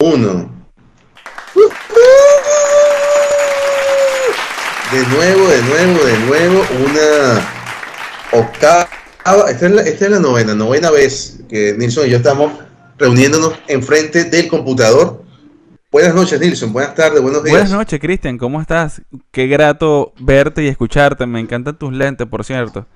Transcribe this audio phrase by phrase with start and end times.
[0.00, 0.48] uno.
[4.92, 7.48] De nuevo, de nuevo, de nuevo, una
[8.30, 8.88] octava.
[9.50, 12.52] Esta es la, novena, novena vez que Nilsson y yo estamos
[12.96, 15.24] reuniéndonos enfrente del computador.
[15.90, 16.72] Buenas noches, Nilsson.
[16.72, 17.54] Buenas tardes, buenos días.
[17.54, 18.38] Buenas noches, Cristian.
[18.38, 19.02] ¿Cómo estás?
[19.32, 21.26] Qué grato verte y escucharte.
[21.26, 22.86] Me encantan tus lentes, por cierto.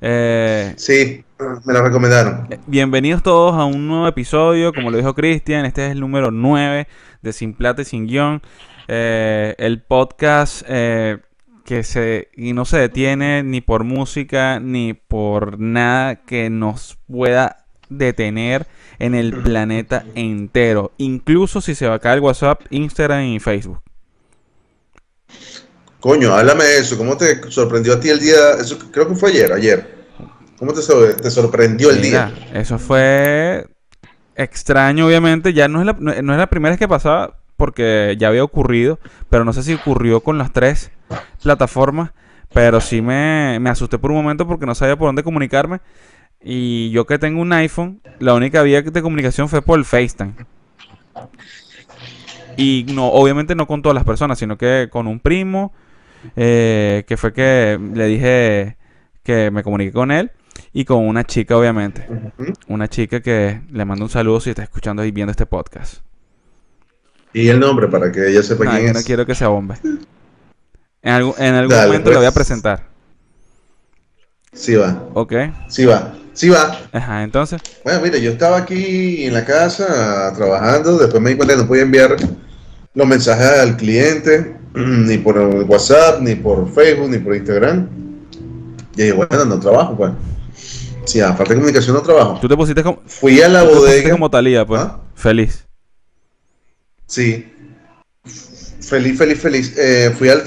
[0.00, 1.24] Eh, sí,
[1.64, 2.48] me lo recomendaron.
[2.66, 4.72] Bienvenidos todos a un nuevo episodio.
[4.72, 6.88] Como lo dijo Cristian, este es el número 9
[7.22, 8.40] de Sin Plata y Sin Guión.
[8.88, 11.18] Eh, el podcast eh,
[11.64, 17.66] que se, y no se detiene ni por música ni por nada que nos pueda
[17.90, 18.66] detener
[18.98, 20.92] en el planeta entero.
[20.96, 23.80] Incluso si se va a caer el WhatsApp, Instagram y Facebook.
[26.00, 26.96] Coño, háblame de eso.
[26.96, 28.54] ¿Cómo te sorprendió a ti el día?
[28.58, 30.00] Eso creo que fue ayer, ayer.
[30.58, 32.32] ¿Cómo te, sorprendió el día?
[32.52, 33.66] Eso fue
[34.34, 35.52] extraño, obviamente.
[35.52, 38.98] Ya no es, la, no, es la primera vez que pasaba, porque ya había ocurrido,
[39.28, 40.90] pero no sé si ocurrió con las tres
[41.42, 42.12] plataformas.
[42.52, 45.80] Pero sí me, me asusté por un momento porque no sabía por dónde comunicarme.
[46.42, 50.34] Y yo que tengo un iPhone, la única vía de comunicación fue por el FaceTime.
[52.56, 55.72] Y no, obviamente no con todas las personas, sino que con un primo,
[56.36, 58.76] eh, que fue que le dije
[59.22, 60.30] que me comuniqué con él.
[60.72, 62.06] Y con una chica, obviamente.
[62.68, 66.02] Una chica que le mando un saludo si está escuchando y viendo este podcast.
[67.32, 68.94] ¿Y el nombre para que ella sepa quién es?
[68.94, 69.78] No quiero que sea bomba.
[71.02, 72.46] En, algún, en algún momento le voy a pues.
[72.46, 72.86] presentar.
[74.52, 75.08] Sí va.
[75.14, 75.32] Ok.
[75.68, 76.14] Sí va.
[76.32, 76.78] Sí va.
[76.92, 77.60] Ajá, entonces.
[77.84, 81.68] Bueno, mire, yo estaba aquí en la casa trabajando, después me di cuenta que no
[81.68, 82.16] podía enviar
[82.94, 87.88] los mensajes al cliente, ni por WhatsApp, ni por Facebook, ni por Instagram.
[88.96, 90.12] Y dije, bueno, no trabajo, pues.
[91.04, 92.38] Sí, aparte de comunicación no trabajo.
[92.40, 93.00] Tú te pusiste como.
[93.06, 94.10] Fui a la bodega.
[94.10, 94.80] como Talía, pues.
[94.80, 95.00] ¿Ah?
[95.14, 95.66] Feliz.
[97.06, 97.46] Sí.
[98.80, 99.74] Feliz, feliz, feliz.
[99.76, 100.42] Eh, fui al,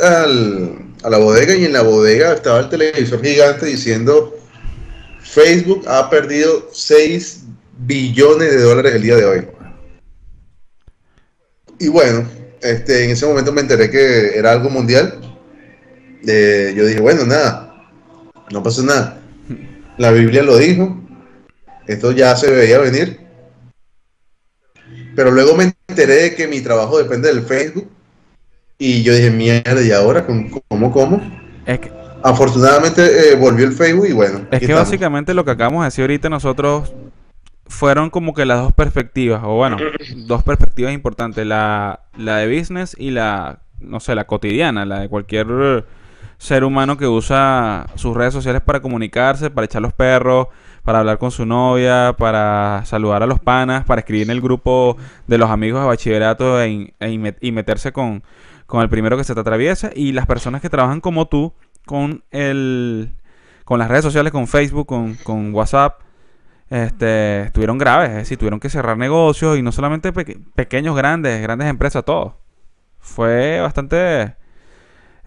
[1.04, 4.38] a la bodega y en la bodega estaba el televisor gigante diciendo
[5.22, 7.44] Facebook ha perdido 6
[7.80, 9.48] billones de dólares el día de hoy.
[11.80, 12.28] Y bueno,
[12.64, 15.20] este, en ese momento me enteré que era algo mundial.
[16.26, 17.92] Eh, yo dije, bueno, nada,
[18.52, 19.20] no pasa nada.
[19.98, 21.00] La Biblia lo dijo.
[21.88, 23.20] Esto ya se veía venir.
[25.16, 27.90] Pero luego me enteré de que mi trabajo depende del Facebook.
[28.78, 30.26] Y yo dije, mierda, ¿y ahora?
[30.26, 31.22] ¿Cómo, cómo?
[31.66, 31.92] Es que...
[32.24, 34.48] Afortunadamente eh, volvió el Facebook y bueno.
[34.50, 36.94] Es que básicamente lo que acabamos de decir ahorita nosotros
[37.66, 39.78] fueron como que las dos perspectivas, o bueno,
[40.28, 45.10] dos perspectivas importantes, la, la de business y la, no sé, la cotidiana, la de
[45.10, 45.86] cualquier
[46.38, 50.48] ser humano que usa sus redes sociales para comunicarse, para echar los perros,
[50.84, 54.98] para hablar con su novia, para saludar a los panas, para escribir en el grupo
[55.28, 58.24] de los amigos de bachillerato e, e y meterse con,
[58.66, 59.92] con el primero que se te atraviesa.
[59.96, 61.54] Y las personas que trabajan como tú
[61.86, 63.14] con el
[63.64, 66.02] con las redes sociales, con Facebook, con, con WhatsApp,
[66.74, 71.68] este, estuvieron graves, es decir, tuvieron que cerrar negocios y no solamente pequeños, grandes, grandes
[71.68, 72.40] empresas, todo.
[72.98, 74.36] Fue bastante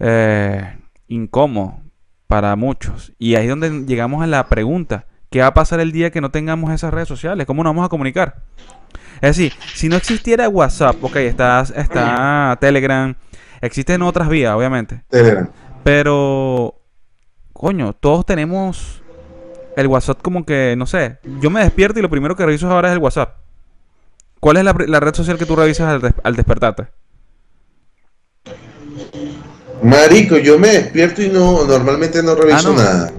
[0.01, 0.77] eh,
[1.07, 1.79] incómodo
[2.27, 3.13] para muchos.
[3.21, 6.21] Y ahí es donde llegamos a la pregunta, ¿qué va a pasar el día que
[6.21, 7.47] no tengamos esas redes sociales?
[7.47, 8.43] ¿Cómo nos vamos a comunicar?
[9.21, 13.15] Es decir, si no existiera WhatsApp, ok, está, está Telegram,
[13.61, 15.05] existen otras vías, obviamente.
[15.11, 15.49] Telegram.
[15.85, 16.75] Pero,
[17.53, 19.05] coño, todos tenemos
[19.77, 22.89] el WhatsApp como que, no sé, yo me despierto y lo primero que reviso ahora
[22.89, 23.37] es el WhatsApp.
[24.41, 26.89] ¿Cuál es la, red social que tú revisas al despertarte?
[29.83, 33.13] Marico, yo me despierto y no normalmente no reviso ah, nada.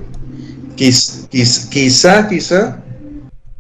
[0.76, 2.84] quizá, quizá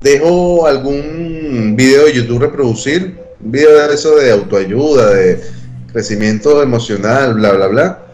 [0.02, 5.44] dejo algún video de YouTube reproducir, un video de eso de autoayuda, de
[5.91, 8.06] crecimiento emocional, bla, bla, bla.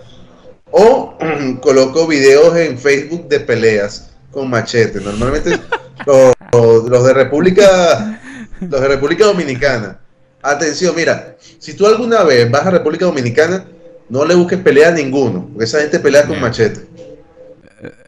[0.72, 1.18] O
[1.62, 5.00] coloco videos en Facebook de peleas con machete.
[5.00, 5.60] Normalmente
[6.06, 8.20] los, los de República,
[8.60, 10.00] los de República Dominicana.
[10.42, 13.66] Atención, mira, si tú alguna vez vas a República Dominicana,
[14.10, 16.82] no le busques pelea a ninguno, porque esa gente pelea con machete.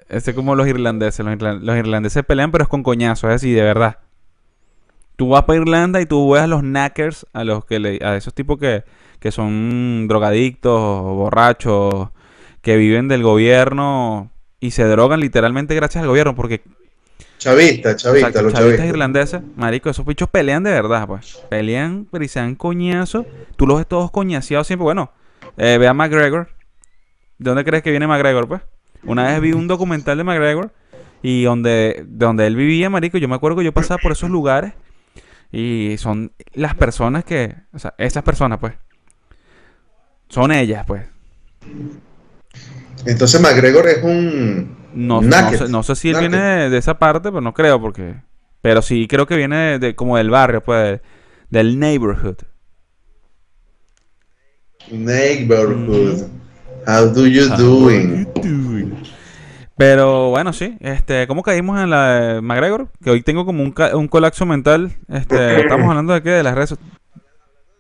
[0.10, 1.26] Este es como los irlandeses.
[1.26, 4.00] Los, irlandeses pelean, pero es con coñazo, es así, de verdad.
[5.16, 8.18] Tú vas para Irlanda y tú ves a los knackers, a los que le, a
[8.18, 8.84] esos tipos que,
[9.20, 12.10] que son drogadictos, borrachos,
[12.62, 14.35] que viven del gobierno
[14.66, 16.64] y se drogan literalmente gracias al gobierno, porque
[17.38, 21.44] Chavista, chavista, los chavistas irlandeses, marico, esos bichos pelean de verdad, pues.
[21.50, 23.26] Pelean, pero y se dan coñazo.
[23.56, 24.84] Tú los ves todos coñaseados siempre.
[24.84, 25.12] Bueno,
[25.58, 26.50] eh, ve a McGregor.
[27.38, 28.62] ¿De dónde crees que viene McGregor, pues?
[29.04, 30.74] Una vez vi un documental de McGregor
[31.22, 34.74] y donde, donde él vivía, marico, yo me acuerdo que yo pasaba por esos lugares
[35.52, 38.74] Y son las personas que, o sea, esas personas, pues,
[40.30, 41.04] son ellas, pues.
[43.06, 44.76] Entonces McGregor es un...
[44.94, 48.16] No, no, sé, no sé si él viene de, esa parte, pero no creo, porque...
[48.62, 51.02] Pero sí creo que viene de, como del barrio, pues,
[51.50, 52.38] del neighborhood.
[54.90, 56.28] Neighborhood.
[56.88, 58.28] How do you doing?
[59.78, 60.78] Pero bueno, sí.
[60.80, 62.90] Este, ¿cómo caímos en la de McGregor?
[63.04, 64.94] Que hoy tengo como un, un colapso mental.
[65.10, 66.76] Este, estamos hablando de qué, de las redes.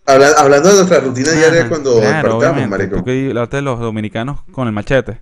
[0.05, 3.03] Hablando de nuestra rutina diaria cuando despertamos, marico.
[3.03, 5.21] Que de los dominicanos con el machete.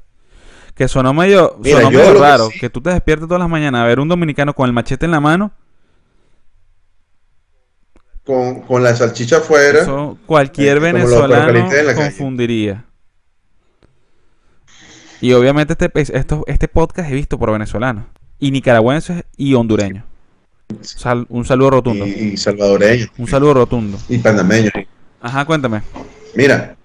[0.76, 2.50] Que sonó medio, sonó medio raro.
[2.60, 5.12] Que, tú te despiertes todas las mañanas a ver un dominicano con el machete en
[5.12, 5.52] la mano.
[8.26, 9.82] Con, con la salchicha afuera.
[9.82, 12.86] Eso cualquier este, venezolano confundiría.
[15.22, 18.06] Y obviamente este, esto, este podcast he visto por venezolanos.
[18.40, 20.04] Y nicaragüenses y hondureños.
[21.30, 22.06] Un saludo rotundo.
[22.06, 23.10] Y, salvadoreños.
[23.18, 23.98] Un saludo rotundo.
[24.10, 24.72] Y panameños.
[25.22, 25.82] Ajá, cuéntame.
[26.36, 26.76] Mira.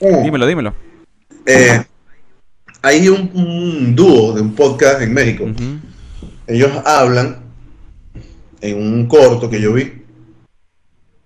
[0.00, 0.74] dímelo, dímelo.
[1.46, 1.82] Eh,
[2.82, 5.46] hay un, dúo de un podcast en México.
[6.46, 7.42] Ellos hablan
[8.60, 10.02] en un corto que yo vi.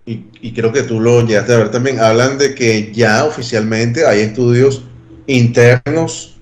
[0.05, 2.01] Y, y creo que tú lo llegaste a ver también.
[2.01, 4.85] Hablan de que ya oficialmente hay estudios
[5.27, 6.39] internos,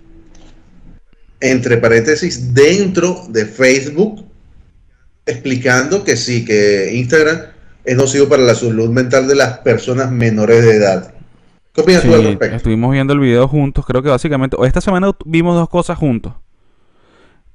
[1.40, 4.24] entre paréntesis, dentro de Facebook,
[5.26, 7.42] explicando que sí, que Instagram
[7.84, 11.14] es nocivo para la salud mental de las personas menores de edad.
[11.72, 12.56] ¿Qué opinas tú al respecto?
[12.56, 16.32] Estuvimos viendo el video juntos, creo que básicamente, esta semana vimos dos cosas juntos.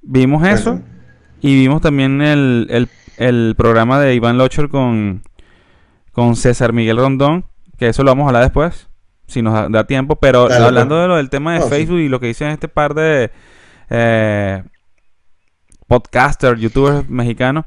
[0.01, 0.81] Vimos eso
[1.41, 5.23] y vimos también el, el, programa de Iván Locher con,
[6.11, 7.45] con César Miguel Rondón,
[7.77, 8.89] que eso lo vamos a hablar después
[9.29, 12.27] si nos da, tiempo, pero hablando de lo del tema de Facebook y lo que
[12.27, 13.31] dicen este par de
[13.89, 14.63] eh,
[15.89, 17.65] podcasters, youtubers mexicanos,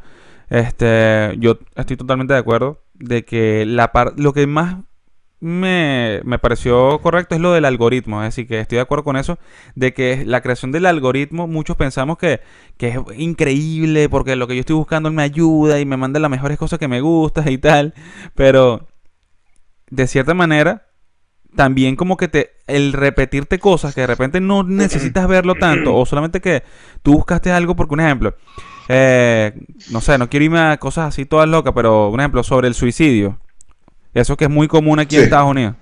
[0.49, 4.77] este, yo estoy totalmente de acuerdo de que la lo que más
[5.41, 9.17] me, me, pareció correcto es lo del algoritmo, es decir, que estoy de acuerdo con
[9.17, 9.39] eso,
[9.75, 12.41] de que la creación del algoritmo, muchos pensamos que,
[12.77, 16.31] que es increíble porque lo que yo estoy buscando me ayuda y me manda las
[16.31, 17.93] mejores cosas que me gustan y tal,
[18.37, 18.87] pero
[19.91, 20.92] de cierta manera
[21.54, 26.06] también como que te el repetirte cosas que de repente no necesitas verlo tanto o
[26.06, 26.62] solamente que
[27.02, 28.34] tú buscaste algo porque un ejemplo
[28.88, 29.52] eh,
[29.90, 32.75] no sé no quiero irme a cosas así todas locas pero un ejemplo sobre el
[32.75, 33.38] suicidio
[34.14, 35.75] eso que es muy común aquí en Estados Unidos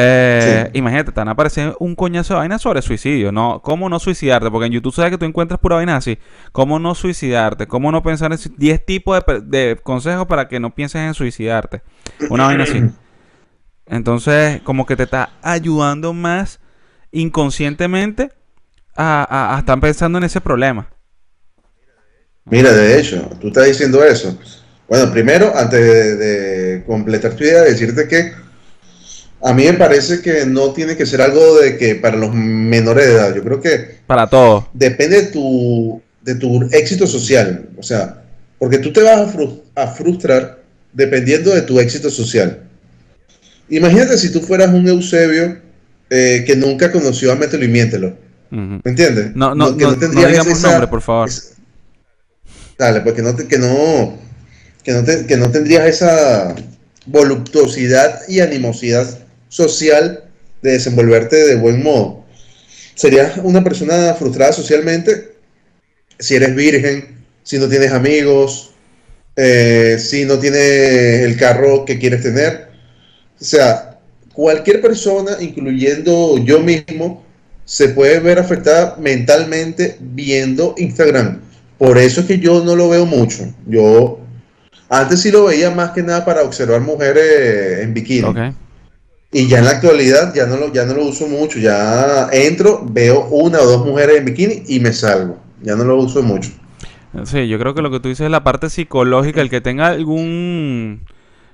[0.00, 3.32] eh, Imagínate, te van a aparecer un coñazo de vaina sobre suicidio.
[3.32, 4.48] No, ¿Cómo no suicidarte?
[4.48, 6.18] Porque en YouTube sabes que tú encuentras pura vaina así.
[6.52, 7.66] ¿Cómo no suicidarte?
[7.66, 11.82] ¿Cómo no pensar en 10 tipos de, de consejos para que no pienses en suicidarte?
[12.30, 12.80] Una vaina así.
[13.90, 16.60] Entonces, como que te está ayudando más
[17.10, 18.30] inconscientemente
[18.96, 20.88] a, estar pensando en ese problema.
[22.44, 24.36] Mira, de hecho, tú estás diciendo eso.
[24.88, 25.80] Bueno, primero, antes
[26.18, 28.32] de, completar tu idea, decirte que
[29.42, 33.06] a mí me parece que no tiene que ser algo de que para los menores
[33.06, 33.34] de edad.
[33.34, 33.98] Yo creo que...
[34.06, 34.64] Para todos.
[34.72, 37.68] Depende de tu, de tu éxito social.
[37.76, 38.22] O sea,
[38.58, 39.34] porque tú te vas
[39.76, 40.62] a frustrar
[40.92, 42.67] dependiendo de tu éxito social.
[43.70, 45.58] Imagínate si tú fueras un Eusebio
[46.10, 48.16] eh, que nunca conoció a Mételo y Miéntelo.
[48.50, 49.36] ¿Me entiendes?
[49.36, 51.28] No, no, que no, tendrías digamos nombre, por favor.
[52.78, 54.18] dale, porque no, que no,
[54.82, 56.54] que no, que no tendrías esa
[57.04, 59.06] voluptuosidad y animosidad
[59.48, 60.24] social
[60.62, 62.24] de desenvolverte de buen modo.
[62.94, 65.36] Serías una persona frustrada socialmente
[66.18, 68.74] si eres virgen, si no tienes amigos,
[69.36, 72.67] eh, si no tienes el carro que quieres tener
[73.40, 73.98] o sea,
[74.32, 77.24] cualquier persona, incluyendo yo mismo,
[77.64, 81.40] se puede ver afectada mentalmente viendo Instagram.
[81.76, 83.44] Por eso es que yo no lo veo mucho.
[83.66, 84.20] Yo
[84.88, 88.54] antes sí lo veía más que nada para observar mujeres en bikini.
[89.30, 91.58] Y ya en la actualidad ya no lo, ya no lo uso mucho.
[91.58, 95.38] Ya entro, veo una o dos mujeres en bikini y me salgo.
[95.62, 96.50] Ya no lo uso mucho.
[97.24, 99.88] Sí, yo creo que lo que tú dices es la parte psicológica, el que tenga
[99.88, 101.02] algún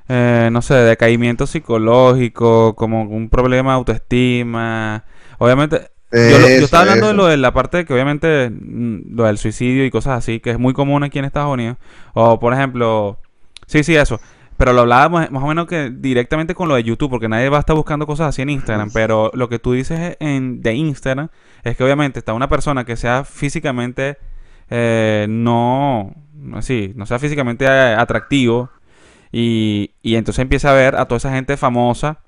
[0.09, 5.05] eh, no sé, decaimiento psicológico, como un problema de autoestima.
[5.39, 9.39] Obviamente, yo, estaba hablando de lo de la parte de que obviamente mm, lo del
[9.39, 11.77] suicidio y cosas así, que es muy común aquí en Estados Unidos.
[12.13, 13.19] O por ejemplo,
[13.67, 14.21] sí, sí, eso.
[14.57, 17.57] Pero lo hablábamos más o menos que directamente con lo de YouTube, porque nadie va
[17.57, 18.91] a estar buscando cosas así en Instagram.
[18.93, 21.29] Pero lo que tú dices en, de Instagram
[21.65, 24.17] es que obviamente está una persona que sea físicamente
[24.71, 26.15] eh, no,
[26.55, 28.71] así, no sea físicamente eh, atractivo
[29.37, 32.21] y, y entonces empieza a ver a toda esa gente famosa,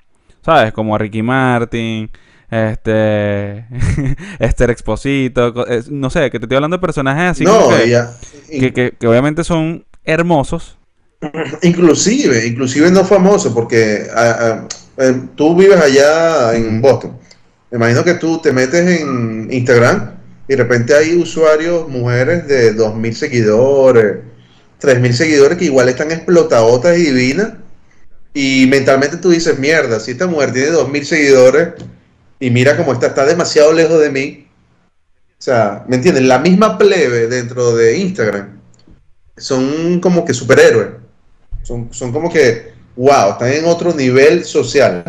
[0.45, 0.73] ¿sabes?
[0.73, 2.11] Como a Ricky Martin,
[2.51, 3.65] este
[4.41, 5.55] Esther Exposito,
[5.89, 9.87] no sé, que te estoy hablando de personajes así no, que, que, que, obviamente son
[10.05, 10.79] hermosos.
[11.63, 14.67] Inclusive, inclusive no famosos, porque ah,
[14.99, 17.17] eh, tú vives allá en Boston.
[17.71, 20.17] Me imagino que tú te metes en Instagram
[20.49, 24.17] y de repente hay usuarios, mujeres de 2.000 seguidores,
[24.81, 27.55] 3.000 seguidores que igual están explotadotas y divinas.
[28.35, 31.69] Y mentalmente tú dices, mierda, si esta mujer tiene 2.000 seguidores
[32.39, 34.47] y mira cómo está, está demasiado lejos de mí.
[35.39, 36.25] O sea, ¿me entiendes?
[36.25, 38.61] La misma plebe dentro de Instagram
[39.37, 40.89] son como que superhéroes.
[41.63, 45.03] Son, son como que, wow, están en otro nivel social.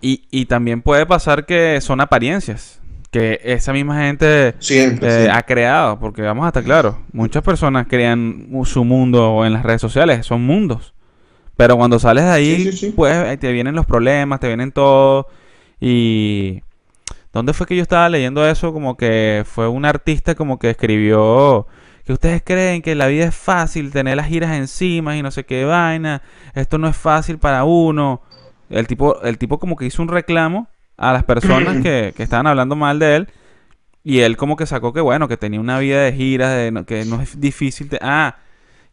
[0.00, 2.81] Y, y también puede pasar que son apariencias
[3.12, 7.86] que esa misma gente Siempre, eh, ha creado, porque vamos a estar claros, muchas personas
[7.86, 10.94] crean su mundo en las redes sociales, son mundos.
[11.54, 15.28] Pero cuando sales de ahí, pues te vienen los problemas, te vienen todo.
[15.78, 16.62] Y.
[17.34, 18.72] ¿Dónde fue que yo estaba leyendo eso?
[18.72, 21.66] Como que fue un artista como que escribió
[22.04, 25.44] que ustedes creen que la vida es fácil, tener las giras encima y no sé
[25.44, 26.22] qué vaina.
[26.54, 28.22] Esto no es fácil para uno.
[28.70, 30.68] El tipo, el tipo como que hizo un reclamo
[31.02, 33.28] a las personas que, que estaban hablando mal de él.
[34.04, 37.04] Y él como que sacó que bueno, que tenía una vida de giras, de, que
[37.04, 37.88] no es difícil.
[37.88, 38.36] De, ah,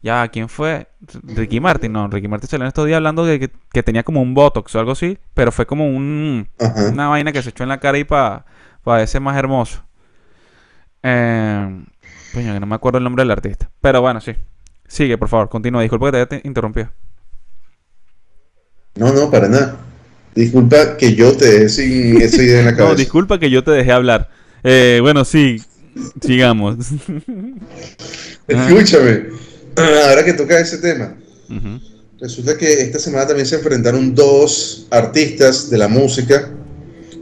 [0.02, 0.88] ya, ¿quién fue?
[1.24, 4.34] Ricky Martin, no, Ricky Martin salió en estos días hablando de que, tenía como un
[4.34, 6.48] botox o algo así, pero fue como un,
[6.92, 8.46] una vaina que se echó en la cara y para
[8.84, 9.84] pa verse más hermoso.
[11.04, 11.86] Eh,
[12.60, 13.70] no me acuerdo el nombre del artista.
[13.82, 14.36] Pero bueno, sí.
[14.88, 15.82] Sigue, por favor, continúa.
[15.82, 16.82] Disculpa que te interrumpí.
[18.96, 19.78] No, no, para nada.
[20.40, 22.94] Disculpa que yo te dejé sin esa idea en la cabeza.
[22.94, 24.30] no, disculpa que yo te dejé hablar.
[24.64, 25.62] Eh, bueno, sí,
[26.26, 26.78] sigamos.
[28.48, 29.26] Escúchame.
[29.76, 31.14] Ahora que toca ese tema,
[32.22, 36.50] resulta que esta semana también se enfrentaron dos artistas de la música,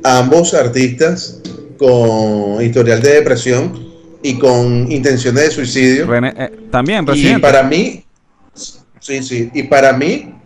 [0.03, 1.41] ambos artistas
[1.79, 3.83] con historial de depresión
[4.21, 6.15] y con intenciones de suicidio.
[6.15, 7.39] Eh, también, reciente.
[7.39, 8.05] Y para mí,
[8.99, 10.36] sí, sí, y para mí,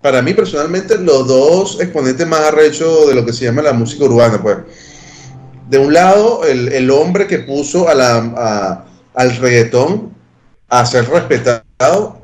[0.00, 4.04] para mí personalmente, los dos exponentes más arrechos de lo que se llama la música
[4.04, 4.58] urbana, pues.
[5.68, 10.14] De un lado, el, hombre que puso a la, al reggaetón
[10.68, 12.22] a ser respetado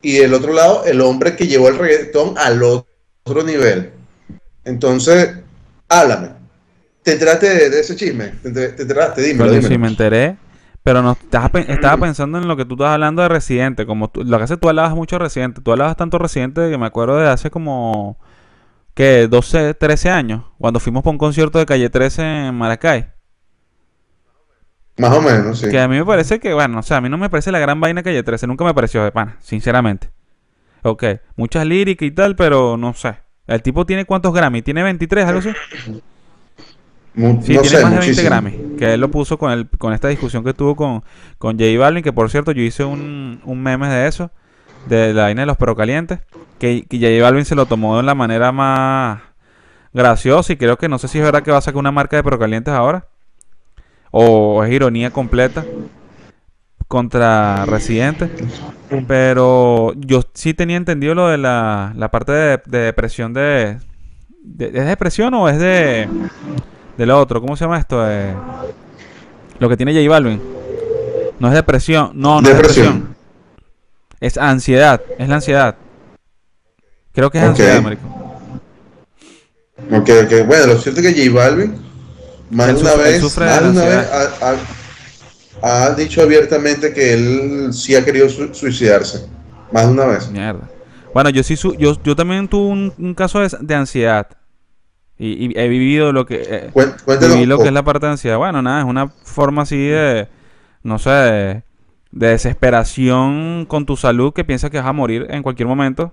[0.00, 3.90] y del otro lado el hombre que llevó el reggaetón al otro nivel.
[4.64, 5.30] Entonces,
[5.88, 6.30] háblame.
[7.02, 8.32] ¿Te enteraste de, ese chisme?
[8.42, 9.22] ¿Te, enteraste?
[9.22, 10.36] Dímelo, Sí, me enteré.
[10.86, 13.86] Pero no estaba, estaba pensando en lo que tú estás hablando de Residente.
[13.86, 15.60] Como lo que hace tú hablabas mucho de Residente.
[15.60, 18.20] Tú hablabas tanto Residente que me acuerdo de hace como...
[18.94, 20.44] que 12, 13 años.
[20.60, 23.08] Cuando fuimos por un concierto de Calle 13 en Maracay.
[24.98, 25.70] Más o menos, sí.
[25.70, 27.58] Que a mí me parece que, bueno, o sea, a mí no me parece la
[27.58, 30.10] gran vaina Calle 13, nunca me pareció de pana, sinceramente.
[30.84, 31.02] Ok,
[31.34, 33.16] muchas líricas y tal, pero no sé.
[33.48, 34.62] ¿El tipo tiene cuántos Grammy?
[34.62, 35.50] ¿Tiene 23, algo así?
[37.16, 38.50] sí, tiene más de 20 Grammy.
[38.78, 41.02] Que él lo puso con, el, con esta discusión que tuvo con,
[41.38, 44.30] con J Balvin, que por cierto yo hice un, un meme de eso,
[44.86, 46.20] de la vaina de los perros calientes,
[46.58, 49.20] que, que J Balvin se lo tomó de la manera más
[49.92, 52.16] graciosa y creo que no sé si es verdad que va a sacar una marca
[52.16, 53.06] de perros calientes ahora
[54.10, 55.64] o es ironía completa
[56.88, 58.30] contra Residente.
[59.08, 63.78] Pero yo sí tenía entendido lo de la, la parte de, depresión de,
[64.58, 66.08] ¿Es depresión o es de.
[66.96, 67.40] De lo otro?
[67.40, 68.04] ¿Cómo se llama esto?
[68.08, 68.34] Eh,
[69.58, 70.40] lo que tiene J Balvin.
[71.38, 72.12] No es depresión.
[72.14, 73.14] No, no es depresión.
[74.20, 75.02] Es ansiedad.
[75.18, 75.76] Es la ansiedad.
[77.12, 78.02] Creo que es ansiedad, marico.
[79.90, 80.46] Ok, ok.
[80.46, 81.86] Bueno, lo cierto es que J Balvin
[82.50, 83.38] más de una vez,
[85.62, 89.26] ha, dicho abiertamente que él sí ha querido suicidarse.
[89.72, 90.30] Más de una vez.
[90.30, 90.70] Mierda.
[91.12, 94.28] Bueno, yo sí yo, yo también tuve un, caso de, ansiedad.
[95.18, 98.36] Y, he vivido lo que eh, lo que es la parte de ansiedad.
[98.36, 100.28] Bueno, nada, es una forma así de
[100.82, 101.62] no sé, de,
[102.12, 106.12] desesperación con tu salud que piensas que vas a morir en cualquier momento.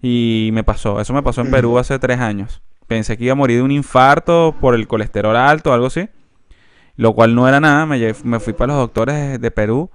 [0.00, 2.62] Y me pasó, eso me pasó en Perú hace tres años
[2.92, 6.08] pensé que iba a morir de un infarto por el colesterol alto o algo así.
[6.96, 7.86] Lo cual no era nada.
[7.86, 9.90] Me, me fui para los doctores de, Perú.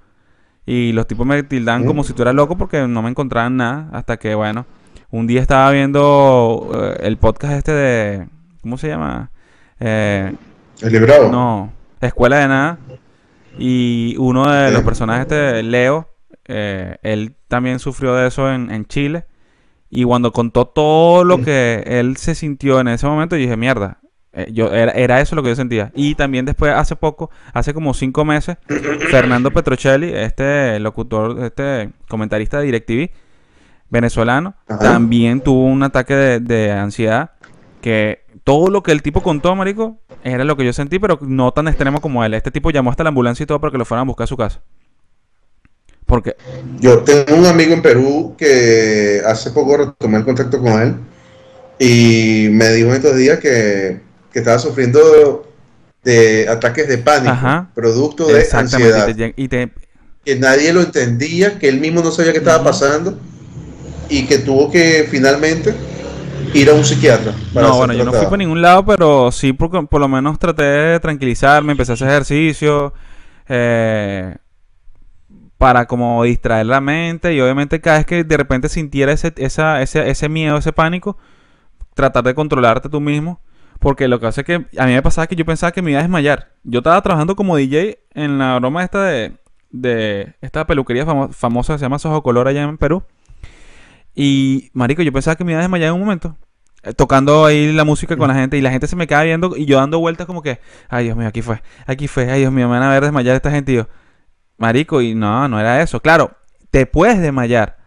[0.65, 3.89] Y los tipos me tildan como si tú eras loco porque no me encontraban nada.
[3.93, 4.65] Hasta que, bueno,
[5.09, 8.27] un día estaba viendo eh, el podcast este de.
[8.61, 9.31] ¿Cómo se llama?
[9.79, 10.33] Eh,
[10.81, 11.31] el librado.
[11.31, 11.71] No,
[12.01, 12.77] Escuela de Nada.
[13.57, 16.09] Y uno de los personajes, este, Leo,
[16.45, 19.25] eh, él también sufrió de eso en, en Chile.
[19.89, 23.99] Y cuando contó todo lo que él se sintió en ese momento, yo dije, mierda,
[24.33, 25.91] eh, yo, era, eso lo que yo sentía.
[25.95, 28.57] Y también después, hace poco, hace como cinco meses,
[29.09, 33.11] Fernando Petrocelli, este locutor, este comentarista de DirecTV,
[33.89, 37.31] venezolano, también tuvo un ataque de, ansiedad
[37.81, 41.51] que todo lo que el tipo contó, marico, era lo que yo sentí, pero no
[41.51, 42.33] tan extremo como él.
[42.33, 44.27] Este tipo llamó hasta la ambulancia y todo para que lo fueran a buscar a
[44.27, 44.61] su casa.
[46.05, 46.35] Porque
[46.79, 50.95] yo tengo un amigo en Perú que hace poco retomé el contacto con él
[51.79, 53.99] y me dijo en estos días que,
[54.31, 55.45] que estaba sufriendo
[56.03, 57.69] de ataques de pánico, Ajá.
[57.75, 59.07] producto de ansiedad.
[59.09, 59.71] y te- y te-
[60.23, 63.17] que nadie lo entendía, que él mismo no sabía qué estaba pasando
[64.09, 65.75] y que tuvo que finalmente
[66.53, 67.33] ir a un psiquiatra.
[67.53, 70.39] para No, bueno, yo no fui por ningún lado, pero sí por, por lo menos
[70.39, 72.93] traté de tranquilizarme, empecé a hacer ejercicio,
[73.49, 74.35] eh,
[75.57, 79.81] para como distraer la mente y obviamente cada vez que de repente sintiera ese, esa,
[79.81, 81.17] ese, ese miedo, ese pánico,
[81.95, 83.41] tratar de controlarte tú mismo,
[83.79, 85.91] porque lo que hace es que a mí me pasaba que yo pensaba que me
[85.91, 86.49] iba a desmayar.
[86.63, 89.33] Yo estaba trabajando como DJ en la broma esta de,
[89.71, 93.03] de esta peluquería famo- famosa que se llama Sojo Color allá en Perú.
[94.19, 96.35] Y, marico, yo pensaba que me iba a desmayar en un momento.
[96.81, 99.55] eh, Tocando ahí la música con la gente y la gente se me queda viendo
[99.55, 100.59] y yo dando vueltas como que,
[100.89, 103.35] ay Dios mío, aquí fue, aquí fue, ay Dios mío, me van a ver desmayar
[103.35, 103.87] esta gente y yo,
[104.57, 105.99] marico, y no, no era eso.
[106.01, 106.31] Claro,
[106.71, 107.77] te puedes desmayar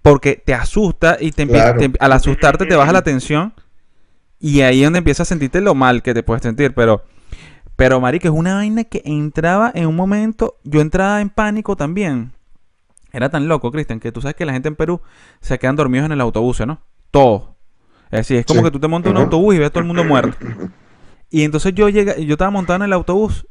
[0.00, 1.78] porque te asusta y te, Claro.
[1.78, 3.52] te- al asustarte te baja la tensión
[4.38, 7.04] y ahí es donde empiezas a sentirte lo mal que te puedes sentir, pero,
[7.76, 12.32] pero marico, es una vaina que entraba en un momento, yo entraba en pánico también.
[13.12, 15.00] Era tan loco, Cristian, que tú sabes que la gente en Perú
[15.40, 16.80] se quedan dormidos en el autobús, ¿no?
[17.10, 17.50] Todos.
[18.10, 18.64] Es decir, es como Sí.
[18.64, 20.36] que tú te montas en un autobús y ves a todo el mundo muerto.
[21.30, 23.46] Y entonces yo llegué, yo estaba montado en el autobús,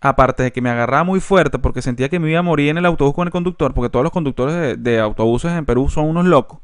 [0.00, 2.78] aparte de que me agarraba muy fuerte porque sentía que me iba a morir en
[2.78, 6.06] el autobús con el conductor, porque todos los conductores de, de autobuses en Perú son
[6.06, 6.60] unos locos.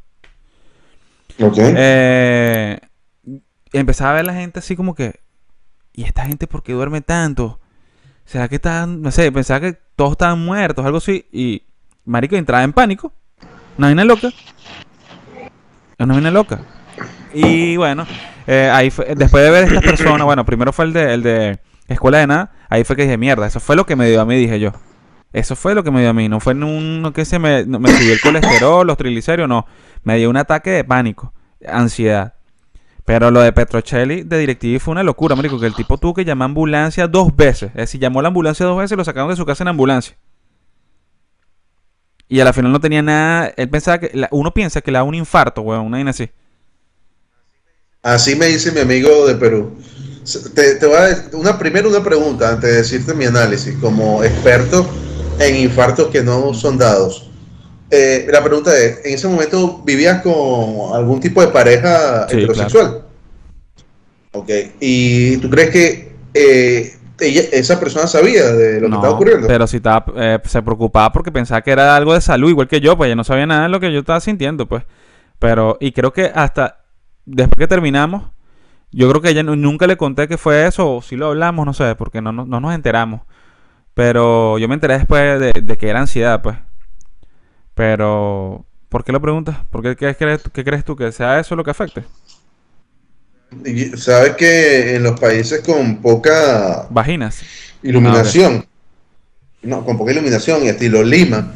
[1.41, 1.57] Ok.
[1.59, 2.79] Eh,
[3.73, 5.21] empezaba a ver la gente así como que,
[5.93, 7.59] ¿y esta gente por qué duerme tanto?
[8.25, 11.27] ¿Será que están, no sé, pensaba que todos estaban muertos, algo así?
[11.33, 11.65] Y,
[12.05, 13.13] marico, entraba en pánico.
[13.79, 14.31] Una vaina loca.
[15.99, 16.61] Una vaina loca.
[17.33, 18.07] Y bueno,
[18.47, 21.61] eh, ahí fue, después de ver estas personas, bueno, primero fue el de, el de
[21.89, 24.25] Escuela de Nada, ahí fue que dije, mierda, eso fue lo que me dio a
[24.25, 24.73] mí, dije yo.
[25.33, 27.65] Eso fue lo que me dio a mí, no fue en un, que se me,
[27.65, 29.67] me subió el colesterol, los triglicéridos, no.
[30.05, 31.33] Me dio un ataque de pánico,
[31.67, 32.35] ansiedad.
[33.05, 36.25] Pero lo de Petrocelli de DirecTV fue una locura, marico, que el tipo tuvo que
[36.25, 37.71] llamar ambulancia dos veces.
[37.71, 39.69] Es decir, llamó a la ambulancia dos veces y lo sacaron de su casa en
[39.69, 40.17] ambulancia.
[42.35, 43.53] Y a la final no tenía nada.
[43.57, 44.11] Él pensaba que.
[44.13, 46.29] la- uno piensa que le da un infarto, weón, una así.
[48.03, 49.79] Así me dice mi amigo de Perú.
[50.53, 54.85] Te, te voy a una, primero una pregunta antes de decirte mi análisis como experto
[55.39, 57.31] en infartos que no son dados.
[57.89, 63.05] Eh, la pregunta es, ¿en ese momento vivías con algún tipo de pareja Sí, heterosexual?
[64.33, 64.51] Ok.
[64.81, 69.47] ¿Y tú crees que eh, ella- esa persona sabía de lo que estaba ocurriendo?
[69.47, 72.81] Pero si estaba, eh, se preocupaba porque pensaba que era algo de salud, igual que
[72.81, 74.85] yo, pues ella no sabía nada de lo que yo estaba sintiendo, pues.
[75.39, 76.85] Pero, y creo que hasta
[77.27, 78.25] después que terminamos,
[78.93, 81.67] yo creo que ella nu- nunca le conté que fue eso, o si lo hablamos,
[81.67, 83.23] no sé, porque no, no, no nos enteramos.
[83.95, 86.57] Pero yo me enteré después de, de que era ansiedad, pues.
[87.75, 89.57] Pero, ¿por qué lo preguntas?
[89.71, 92.05] ¿Por qué, qué crees, qué crees tú que sea eso lo que afecte?
[93.97, 97.43] Sabes que en los países con poca Vaginas.
[97.83, 98.67] iluminación,
[99.63, 101.55] no, con poca iluminación y estilo Lima,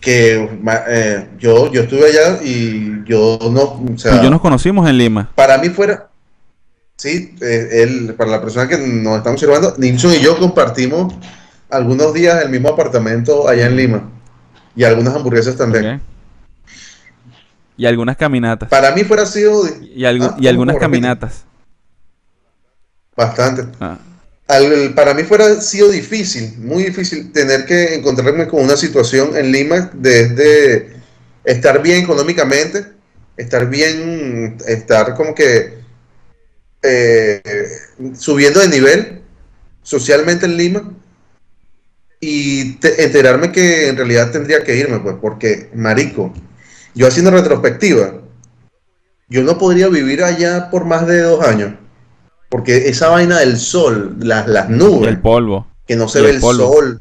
[0.00, 0.48] que
[0.88, 4.98] eh, yo, yo estuve allá y yo no, o sea, y yo nos conocimos en
[4.98, 5.30] Lima.
[5.34, 6.08] para mí fuera,
[6.96, 11.14] sí, eh, él, para la persona que nos está observando, Nilsson y yo compartimos
[11.68, 14.10] algunos días el mismo apartamento allá en Lima
[14.74, 16.00] y algunas hamburguesas también.
[17.80, 18.68] Y algunas caminatas.
[18.68, 21.44] Para mí fuera sido Y, algu- Ah, y algunas caminatas.
[23.16, 23.62] bastante.
[23.80, 23.96] Ah,
[24.48, 29.50] Al- para mí fuera sido difícil, muy difícil tener que encontrarme con una situación en
[29.50, 30.90] Lima desde
[31.44, 32.84] estar bien económicamente,
[33.38, 35.78] estar bien, estar como que
[36.82, 37.40] eh,
[38.14, 39.22] subiendo de nivel
[39.82, 40.92] socialmente en Lima
[42.20, 46.34] y te- enterarme que en realidad tendría que irme, pues, porque, marico,
[46.94, 48.14] yo haciendo retrospectiva,
[49.28, 51.74] yo no podría vivir allá por más de dos años.
[52.48, 55.66] Porque esa vaina del sol, las, las nubes, el polvo.
[55.86, 57.00] que no se ve el sol.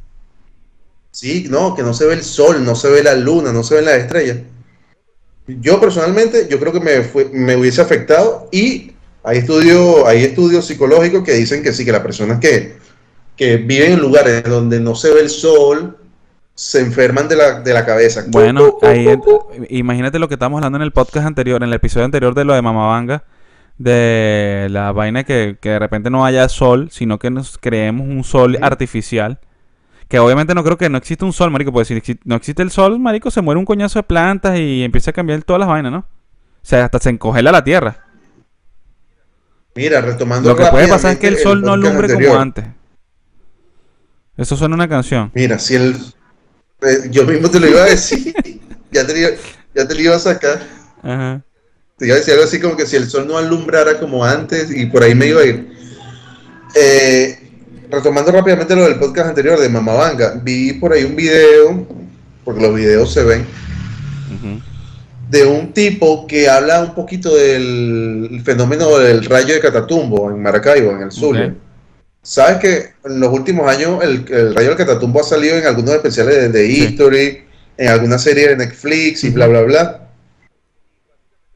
[1.12, 3.74] Sí, no, que no se ve el sol, no se ve la luna, no se
[3.76, 4.38] ven las estrellas.
[5.48, 8.92] Yo personalmente, yo creo que me, fue- me hubiese afectado y
[9.24, 12.78] hay estudios, hay estudios psicológicos que dicen que sí, que las personas que,
[13.36, 15.98] que viven en lugares donde no se ve el sol
[16.60, 18.26] se enferman de la, de la cabeza.
[18.28, 19.08] Bueno, ahí
[19.70, 22.54] imagínate lo que estábamos hablando en el podcast anterior, en el episodio anterior de lo
[22.54, 23.24] de Mamabanga,
[23.78, 28.26] de la vaina que, que de repente no haya sol, sino que nos creemos un
[28.26, 29.40] sol artificial.
[30.10, 32.72] Que obviamente no creo que no existe un sol, marico, porque si no existe el
[32.72, 35.94] sol, marico, se muere un coñazo de plantas y empieza a cambiar todas las vainas,
[35.94, 36.00] ¿no?
[36.00, 36.06] O
[36.62, 38.06] sea, hasta se encongela la tierra.
[39.76, 42.22] Mira, retomando Lo que puede pasar es que el sol no anterior.
[42.22, 42.66] como antes.
[44.36, 45.32] Eso suena una canción.
[45.34, 45.96] Mira, si el,
[47.12, 48.34] yo mismo te lo iba a decir.
[48.92, 49.38] ya, te, lo-
[49.76, 50.60] ya te lo iba a sacar.
[51.04, 51.42] Ajá.
[51.98, 54.72] Te iba a decir algo así como que si el sol no alumbrara como antes
[54.72, 55.70] y por ahí me iba a ir.
[56.76, 57.38] Eh,
[57.90, 61.88] retomando rápidamente lo del podcast anterior de Mamabanga, vi por ahí un video,
[62.46, 63.46] porque los videos se ven,
[65.30, 70.92] de un tipo que habla un poquito del fenómeno del rayo de Catatumbo en Maracaibo,
[70.92, 71.36] en el sur.
[72.22, 75.96] Sabes que en los últimos años el, el rayo del Catatumbo ha salido en algunos
[75.96, 76.84] especiales de, de Sí.
[76.84, 77.44] History,
[77.78, 80.10] en alguna serie de Netflix y bla, bla, bla.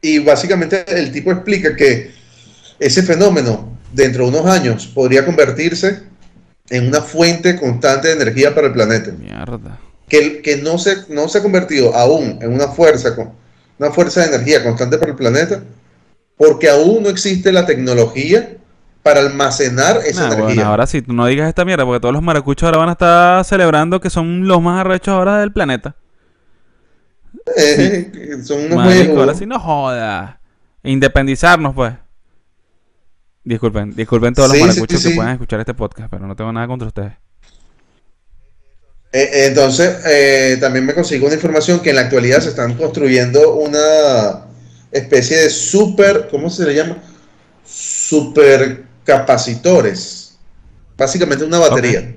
[0.02, 2.12] Y básicamente el tipo explica que
[2.80, 6.02] ese fenómeno dentro de unos años podría convertirse
[6.70, 9.80] en una fuente constante de energía para el planeta Mierda.
[10.08, 13.32] que, que no, se, no se ha convertido aún en una fuerza, con-
[13.78, 15.62] una fuerza de energía constante para el planeta,
[16.38, 18.58] porque aún no existe la tecnología
[19.04, 20.44] para almacenar esa Nah, energía.
[20.44, 22.94] bueno, ahora sí, tú no digas esta mierda, porque todos los maracuchos ahora van a
[22.94, 25.96] estar celebrando que son los más arrechos ahora del planeta.
[27.58, 30.40] Eh, son unos Marico, ahora sí no joda.
[30.84, 31.94] Independizarnos, pues.
[33.44, 35.10] Disculpen, disculpen todos Sí, los sí, maracuchos sí.
[35.10, 37.14] que puedan escuchar este podcast, pero no tengo nada contra ustedes.
[39.12, 43.54] Eh, entonces, eh, también me consigo una información que en la actualidad se están construyendo
[43.56, 44.46] una
[44.92, 46.98] especie de super, ¿cómo se le llama?
[49.04, 50.38] Supercapacitores.
[50.98, 52.16] Básicamente una batería.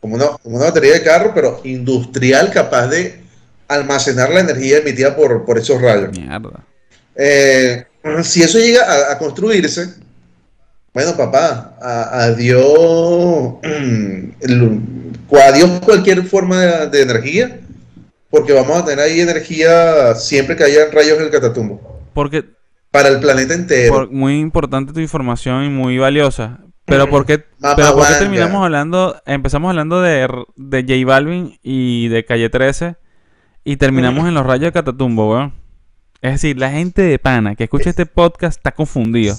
[0.00, 3.20] Como, una, como una batería de carro, pero industrial capaz de
[3.66, 6.16] almacenar la energía emitida por, por esos rayos.
[6.16, 6.64] Mierda.
[7.16, 7.84] Eh,
[8.22, 9.94] si eso llega a, a construirse,
[10.94, 11.76] bueno, papá,
[12.12, 13.54] adiós,
[15.30, 17.60] adiós cualquier forma de, de energía,
[18.30, 22.44] porque vamos a tener ahí energía siempre que haya rayos en el catatumbo, Porque
[22.90, 23.92] para el planeta entero.
[23.92, 26.60] por- muy importante tu información y muy valiosa.
[26.84, 27.38] Pero ¿por qué,
[27.76, 32.96] pero por qué terminamos hablando, empezamos hablando de, de J Balvin y de Calle 13
[33.64, 35.54] y terminamos en los rayos de Catatumbo, weón?
[36.22, 39.36] Es decir, la gente de pana que escucha este podcast está confundido.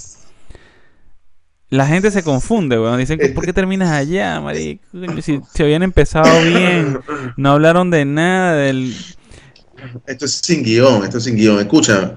[1.69, 2.97] La gente se confunde, weón.
[2.97, 4.83] Dicen, ¿por qué terminas allá, marico?
[5.21, 6.99] Si, si habían empezado bien,
[7.37, 8.95] no hablaron de nada del...
[10.07, 11.59] Esto es sin guion, esto es sin guion.
[11.59, 12.13] Escúchame,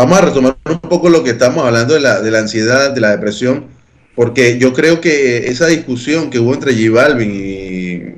[0.00, 3.00] vamos a retomar un poco lo que estamos hablando de la, de la ansiedad, de
[3.00, 3.66] la depresión,
[4.14, 8.14] porque yo creo que esa discusión que hubo entre J Balvin y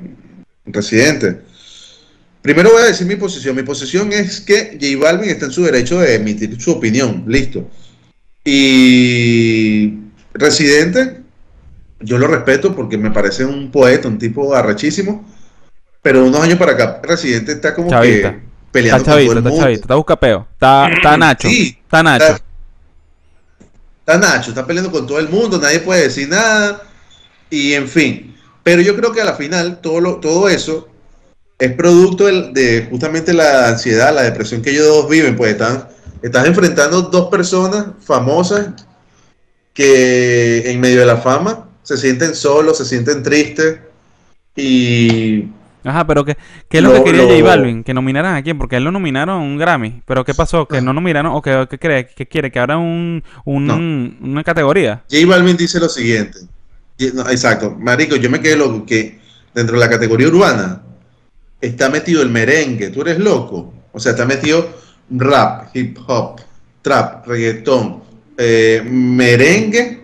[0.65, 1.41] Residente,
[2.41, 3.55] primero voy a decir mi posición.
[3.55, 7.69] Mi posición es que J Balvin está en su derecho de emitir su opinión, listo.
[8.45, 9.95] Y
[10.33, 11.17] Residente,
[11.99, 15.27] yo lo respeto porque me parece un poeta, un tipo arrechísimo,
[16.01, 18.31] pero unos años para acá, Residente está como Chavista.
[18.31, 19.63] que peleando Está con todo chavito, el está mundo.
[19.63, 20.47] chavito, está buscapeo.
[20.53, 21.47] Está, está Nacho.
[21.47, 22.25] Sí, Está Nacho.
[22.25, 22.43] está-
[24.05, 26.81] Está Nacho, está peleando con todo el mundo, nadie puede decir nada,
[27.49, 28.35] y en fin.
[28.61, 30.89] Pero yo creo que a la final todo, lo, todo eso
[31.57, 35.87] es producto de justamente la ansiedad, la depresión que ellos dos viven, pues están,
[36.21, 38.67] estás enfrentando dos personas famosas
[39.73, 43.79] que en medio de la fama se sienten solos, se sienten tristes
[44.55, 45.45] y
[45.83, 46.37] Ajá, pero ¿qué,
[46.69, 47.83] qué es lo, Lo- que quería lo- J Balvin?
[47.83, 50.01] Que nominaran a quién, porque él lo nominaron a un Grammy.
[50.05, 50.67] Pero ¿qué pasó?
[50.67, 52.51] ¿Que no nominaron o que, que cree, que quiere?
[52.51, 53.75] ¿Que habrá un, un- No.
[53.75, 55.03] una categoría?
[55.11, 56.39] J Balvin dice lo siguiente.
[57.13, 59.19] No, exacto, Marico, yo me quedé loco que
[59.53, 60.81] dentro de la categoría urbana
[61.59, 62.89] está metido el merengue.
[62.89, 63.73] ¿Tú eres loco?
[63.91, 64.69] O sea, está metido
[65.09, 66.39] rap, hip hop,
[66.81, 68.03] trap, reggaetón,
[68.37, 70.01] eh, merengue,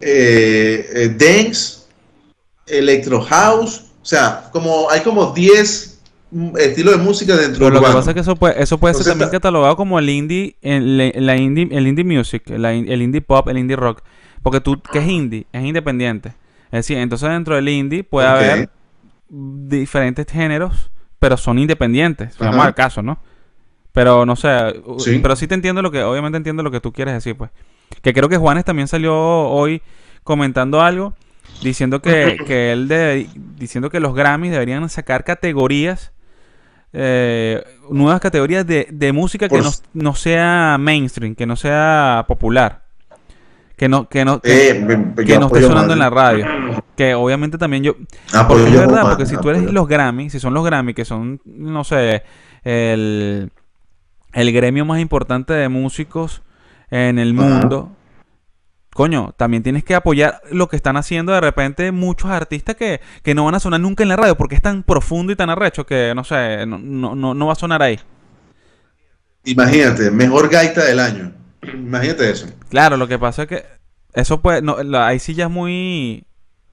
[0.00, 1.82] eh, eh, dance,
[2.66, 3.84] electro house.
[4.02, 6.00] O sea, como hay como 10
[6.32, 7.94] mm, estilos de música dentro de lo que urbano.
[8.00, 11.12] pasa es que eso puede, eso puede ser también está- catalogado como el indie, el,
[11.24, 14.02] la indie, el indie music, la el indie pop, el indie rock.
[14.42, 15.46] Porque tú, ¿qué es indie?
[15.52, 16.30] Es independiente.
[16.66, 18.70] Es decir, entonces dentro del indie puede haber
[19.28, 22.36] diferentes géneros, pero son independientes.
[22.38, 23.18] Vamos al caso, ¿no?
[23.92, 24.48] Pero no sé,
[24.98, 25.18] Sí.
[25.22, 27.50] pero sí te entiendo lo que, obviamente entiendo lo que tú quieres decir, pues.
[28.02, 29.82] Que creo que Juanes también salió hoy
[30.24, 31.14] comentando algo,
[31.62, 36.12] diciendo que, que él debe- diciendo que los Grammys deberían sacar categorías,
[36.92, 42.82] eh, nuevas categorías de, de música que no, no sea mainstream, que no sea popular.
[43.76, 46.46] Que no, que no, que, Eh, me- que no esté sonando en la radio.
[46.96, 47.96] Que obviamente también yo,
[48.46, 49.72] porque es verdad, porque si tú eres apoyo.
[49.74, 52.22] los Grammy, si son los Grammy, que son, no sé,
[52.62, 53.50] el,
[54.34, 56.42] el gremio más importante de músicos
[56.90, 57.90] en el mundo,
[58.94, 63.34] coño, también tienes que apoyar lo que están haciendo de repente muchos artistas que, que
[63.34, 65.86] no van a sonar nunca en la radio, porque es tan profundo y tan arrecho
[65.86, 67.98] que, no sé, no, no, no, no va a sonar ahí.
[69.44, 71.32] Imagínate, mejor gaita del año.
[71.72, 72.46] Imagínate eso.
[72.68, 73.64] Claro, lo que pasa es que
[74.14, 76.24] eso puede, no, la- ahí sí ya es muy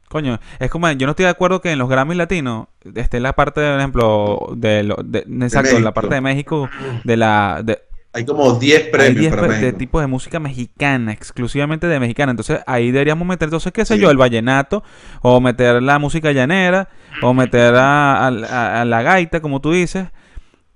[0.10, 3.34] Coño, es como, yo no estoy de acuerdo que en los Grammys latinos esté la
[3.34, 6.68] parte, por ejemplo, de, lo, de, exacto, la parte de México,
[7.04, 7.80] de la, de,
[8.12, 12.32] hay como 10 premios Hay 10 para de tipos de música mexicana, exclusivamente de mexicana.
[12.32, 14.84] Entonces ahí deberíamos meter, entonces, qué sé yo, el vallenato,
[15.22, 16.90] o meter la música llanera,
[17.22, 20.08] o meter a, la gaita, como tú dices.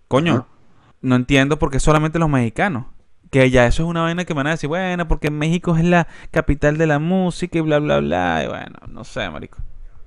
[0.08, 0.48] Coño,
[1.02, 2.86] no entiendo por qué solamente los mexicanos.
[3.32, 5.84] Que ya eso es una vaina que me van a decir, bueno, porque México es
[5.84, 8.44] la capital de la música y bla, bla, bla.
[8.44, 9.58] Y bueno, no sé, marico.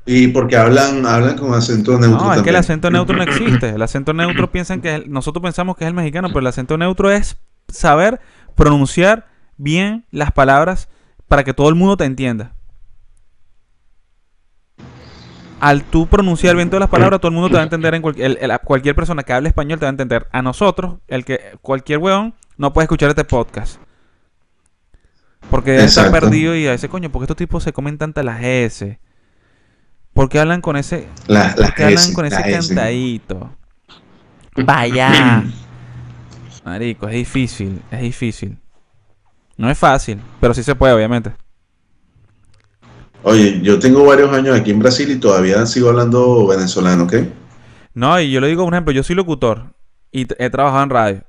[0.08, 2.26] Y porque hablan, hablan con acento neutro.
[2.26, 3.70] No, es que el acento neutro no existe.
[3.70, 7.10] El acento neutro piensan que nosotros pensamos que es el mexicano, pero el acento neutro
[7.10, 7.36] es
[7.68, 8.20] saber
[8.54, 10.88] pronunciar bien las palabras
[11.26, 12.52] para que todo el mundo te entienda.
[15.58, 17.94] Al tú pronunciar bien todas las palabras, todo el mundo te va a entender.
[17.94, 20.28] En cualquier persona que hable español te va a entender.
[20.30, 23.80] A nosotros, el que cualquier weón no puede escuchar este podcast.
[25.50, 29.00] Porque está perdido y a ese coño, porque estos tipos se comen tantas las S
[30.16, 33.50] ¿Por qué hablan con ese, hablan con ese cantadito?
[34.56, 35.44] Vaya.
[36.64, 38.56] Marico, es difícil, es difícil.
[39.58, 41.34] No es fácil, pero sí se puede, obviamente.
[43.24, 47.14] Oye, yo tengo varios años aquí en Brasil y todavía sigo hablando venezolano, ¿ok?
[47.92, 49.74] No, y yo le digo, por ejemplo, yo soy locutor
[50.10, 51.25] y he trabajado en radio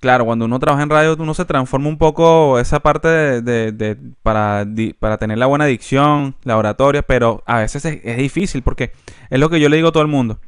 [0.00, 4.66] claro, cuando uno trabaja en radio, uno se transforma un poco esa parte de, para,
[4.98, 8.92] para, tener la buena dicción, la oratoria, pero a veces es, difícil porque
[9.28, 10.40] es lo que yo le digo a todo el mundo.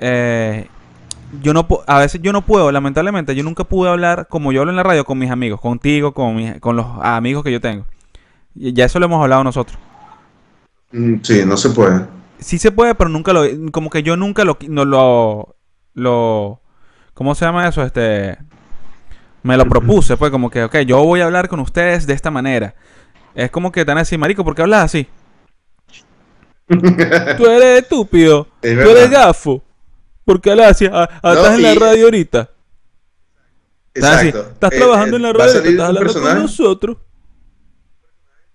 [0.00, 0.66] Eh,
[1.40, 4.72] yo no a veces yo no puedo, lamentablemente, yo nunca pude hablar como yo hablo
[4.72, 7.86] en la radio con mis amigos, contigo, con, con los amigos que yo tengo.
[8.54, 9.78] Y ya eso lo hemos hablado nosotros.
[10.92, 12.06] Mm, sí, no se puede.
[12.38, 15.56] Sí se puede, pero nunca lo, como que yo nunca lo, no lo,
[15.94, 16.61] lo
[17.14, 17.82] ¿Cómo se llama eso?
[17.82, 18.38] Este.
[19.42, 22.30] Me lo propuse, pues, como que, ok, yo voy a hablar con ustedes de esta
[22.30, 22.74] manera.
[23.34, 25.08] Es como que te van a decir, Marico, ¿por qué hablas así?
[26.68, 28.46] Tú eres estúpido.
[28.60, 29.62] Tú eres gafo.
[30.24, 30.86] ¿Por qué hablas así?
[30.86, 32.50] Ah, ah, estás en la radio ahorita.
[33.94, 34.50] Exacto.
[34.52, 36.96] Estás, eh, trabajando eh, en la radio, estás hablando con nosotros.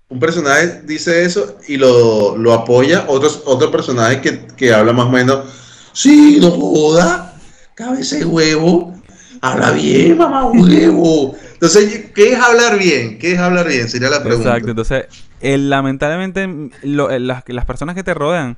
[0.10, 5.08] Un personaje dice eso y lo, lo apoya otros, otro personaje que, que habla más
[5.08, 5.46] o menos.
[5.91, 7.37] Sí, no joda
[7.78, 9.00] cabeza de huevo,
[9.40, 11.36] habla bien, mamá huevo.
[11.54, 13.20] Entonces, ¿qué es hablar bien?
[13.20, 13.88] ¿Qué es hablar bien?
[13.88, 14.50] Sería la pregunta.
[14.50, 15.06] Exacto, entonces,
[15.42, 18.58] lamentablemente, las, personas que te rodean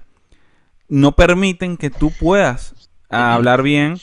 [0.87, 2.73] no permiten que tú puedas
[3.09, 3.97] hablar bien.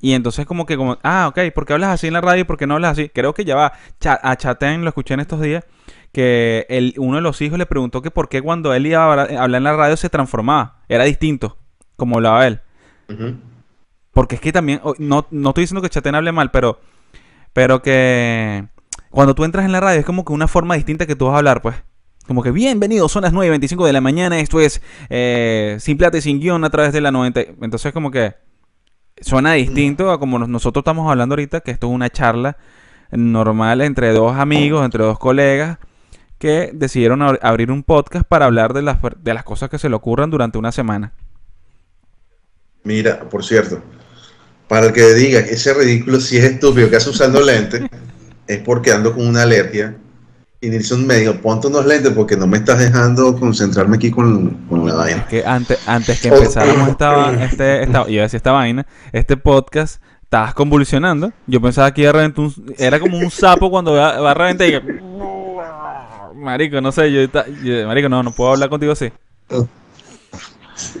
[0.00, 2.44] Y entonces como que como, ah, ok, ¿por qué hablas así en la radio y
[2.44, 3.08] por qué no hablas así?
[3.08, 3.72] Creo que ya va,
[4.04, 5.64] a Chatén lo escuché en estos días,
[6.12, 9.42] que el, uno de los hijos le preguntó que por qué cuando él iba a
[9.42, 11.56] hablar en la radio se transformaba, era distinto,
[11.96, 12.60] como hablaba él.
[14.18, 16.80] Porque es que también, no, no estoy diciendo que Chatén hable mal, pero,
[17.52, 18.66] pero que
[19.10, 21.34] cuando tú entras en la radio es como que una forma distinta que tú vas
[21.34, 21.76] a hablar, pues.
[22.26, 25.98] Como que bienvenidos, son las 9 y 25 de la mañana, esto es eh, Sin
[25.98, 27.42] Plata y Sin Guión a través de la 90.
[27.62, 28.34] Entonces como que
[29.20, 32.56] suena distinto a como nosotros estamos hablando ahorita, que esto es una charla
[33.12, 35.78] normal entre dos amigos, entre dos colegas,
[36.38, 39.94] que decidieron abrir un podcast para hablar de las, de las cosas que se le
[39.94, 41.12] ocurran durante una semana.
[42.82, 43.80] Mira, por cierto,
[44.68, 47.82] para el que diga que ese ridículo si es estúpido que hace usando lentes,
[48.46, 49.96] es porque ando con una alergia.
[50.60, 54.58] Y Nilsson me dijo, ponte unos lentes porque no me estás dejando concentrarme aquí con,
[54.70, 55.20] la vaina.
[55.20, 59.36] Es que antes, antes que empezáramos esta, este, esta, iba a decir esta vaina, este
[59.36, 61.32] podcast, estabas convulsionando.
[61.46, 64.68] Yo pensaba que iba a reventar un, era como un sapo cuando va, a reventar
[64.68, 64.80] y
[66.34, 69.12] Marico, no sé, yo, Marico, no, no puedo hablar contigo así.
[69.50, 69.64] Ah,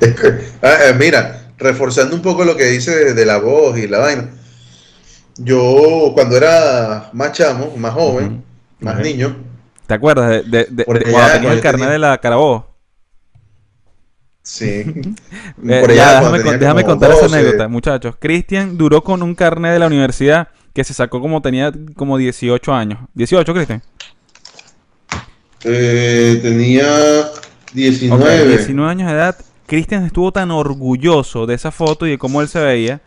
[0.00, 4.30] eh, mira, reforzando un poco lo que dice de, la voz y la vaina.
[5.36, 8.42] Yo, cuando era más chamo, más joven,
[8.80, 9.36] más niño.
[9.86, 12.66] ¿Te acuerdas de, de, cuando tenías el carnet de la Carabobo?
[14.42, 14.84] Sí.
[15.60, 15.82] Eh,
[16.58, 18.14] déjame, contar esa anécdota, muchachos.
[18.18, 22.72] Cristian duró con un carnet de la universidad que se sacó como tenía como 18
[22.72, 23.00] años.
[23.16, 23.82] ¿18, Cristian?
[25.64, 26.86] Eh, tenía
[27.74, 28.46] 19.
[28.46, 29.36] 19 años de edad
[29.68, 33.02] Cristian estuvo tan orgulloso de esa foto y de cómo él se veía,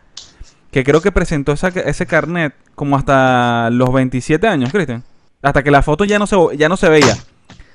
[0.70, 5.02] que creo que presentó ese carnet como hasta los 27 años, Cristian.
[5.42, 7.18] Hasta que la foto ya no se, ya no se veía.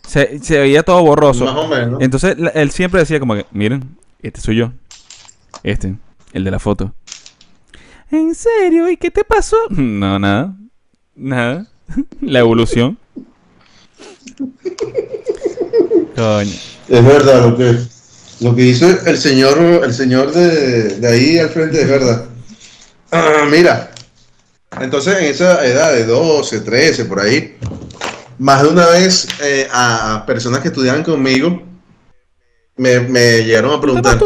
[0.08, 1.44] Se, veía todo borroso.
[1.44, 2.02] Más o menos.
[2.02, 4.72] Entonces él siempre decía como que, miren, este soy yo.
[5.64, 5.98] Este,
[6.32, 6.94] el de la foto.
[8.10, 8.90] ¿En serio?
[8.90, 9.58] ¿Y qué te pasó?
[9.70, 10.56] No, nada.
[11.14, 11.68] Nada.
[12.22, 12.98] la evolución.
[16.16, 16.56] Coño.
[16.88, 17.97] Es verdad lo que es.
[18.40, 22.26] Lo que hizo el señor, el señor de, ahí al frente es verdad.
[23.12, 23.92] Ah, mira,
[24.80, 27.58] entonces en esa edad de 12, 13, por ahí,
[28.38, 31.64] más de una vez eh, a personas que estudiaban conmigo,
[32.76, 34.20] me, me llegaron a ¿Te preguntar,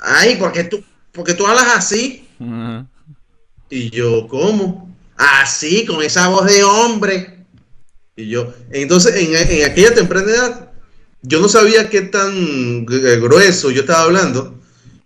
[0.00, 0.82] ay, ¿por qué tú,
[1.12, 2.28] por qué tú hablas así?
[3.70, 4.92] Y yo, ¿cómo?
[5.16, 7.44] Así, con esa voz de hombre.
[8.16, 10.65] Y yo, entonces, en, en aquella temprana edad,
[11.26, 12.32] yo no sabía qué tan
[12.90, 14.54] eh, grueso yo estaba hablando.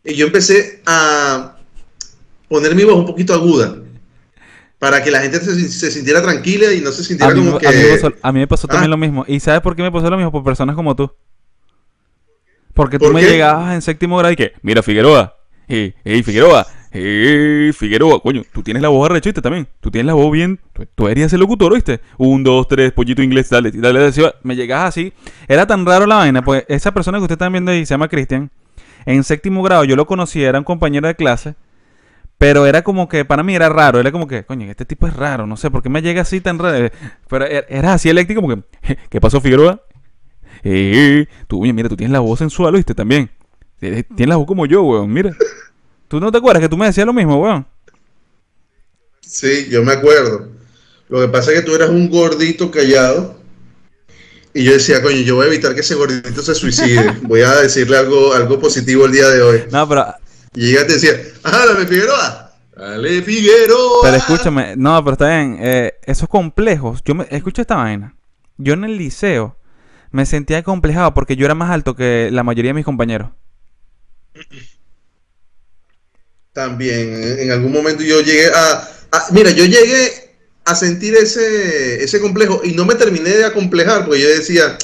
[0.05, 1.57] Y yo empecé a
[2.49, 3.77] poner mi voz un poquito aguda.
[4.79, 7.67] Para que la gente se, se sintiera tranquila y no se sintiera como que...
[7.67, 8.97] a mí me pasó, a mí me pasó también Ah.
[8.97, 9.25] lo mismo.
[9.29, 10.33] ¿Y sabes por qué me pasó lo mismo?
[10.33, 11.11] Por personas como tú.
[12.73, 13.31] Porque tú ¿Por me qué?
[13.31, 15.37] llegabas en séptimo grado y que, mira, Figueroa,
[15.69, 19.69] hey, hey, Figueroa, hey, Figueroa, coño, tú tienes la voz arrechita también.
[19.81, 20.61] Tú tienes la voz bien.
[20.73, 22.01] Tú, tú deberías ser locutor, ¿oíste?
[22.19, 24.35] Un, dos, tres, pollito inglés, dale, dale, dale.
[24.43, 25.13] Me llegabas así.
[25.49, 28.09] Era tan raro la vaina, pues esa persona que ustedes están viendo ahí se llama
[28.09, 28.51] Cristian.
[29.07, 31.55] En séptimo grado yo lo conocí, era un compañero de clase.
[32.39, 35.15] Pero era como que, para mí era raro, era como que, coño, este tipo es
[35.15, 36.89] raro, no sé, ¿por qué me llega así tan raro?
[37.29, 39.83] Pero era era así eléctrico, como que, ¿qué pasó, Figueroa?
[40.63, 42.95] Eh, tú, mira, tú tienes la voz sensual, ¿viste?
[42.95, 43.31] También.
[43.79, 45.33] Tienes tienes la voz como yo, weón, mira.
[46.11, 47.65] ¿Tú no te acuerdas que tú me decías lo mismo, weón?
[49.21, 50.49] Sí, yo me acuerdo.
[51.09, 53.39] Lo que pasa es que tú eras un gordito callado.
[54.53, 57.15] Y yo decía, coño, yo voy a evitar que ese gordito se suicide.
[57.23, 59.63] Voy a decirle algo, algo positivo el día de hoy.
[59.71, 60.05] No, pero,
[60.53, 61.13] Y ella te decía,
[61.45, 62.57] ¡ah, Figueroa!
[62.77, 64.03] ¡Dale Figueroa!
[64.03, 68.17] pero escúchame, no, pero está bien, eh, esos complejos, yo me, escucha esta vaina.
[68.57, 69.57] Yo en el liceo
[70.11, 73.31] me sentía acomplejado porque yo era más alto que la mayoría de mis compañeros.
[76.53, 78.73] También, en algún momento yo llegué a,
[79.13, 80.31] a- Mira, yo llegué
[80.65, 84.77] a sentir ese, ese complejo y no me terminé de acomplejar porque yo decía,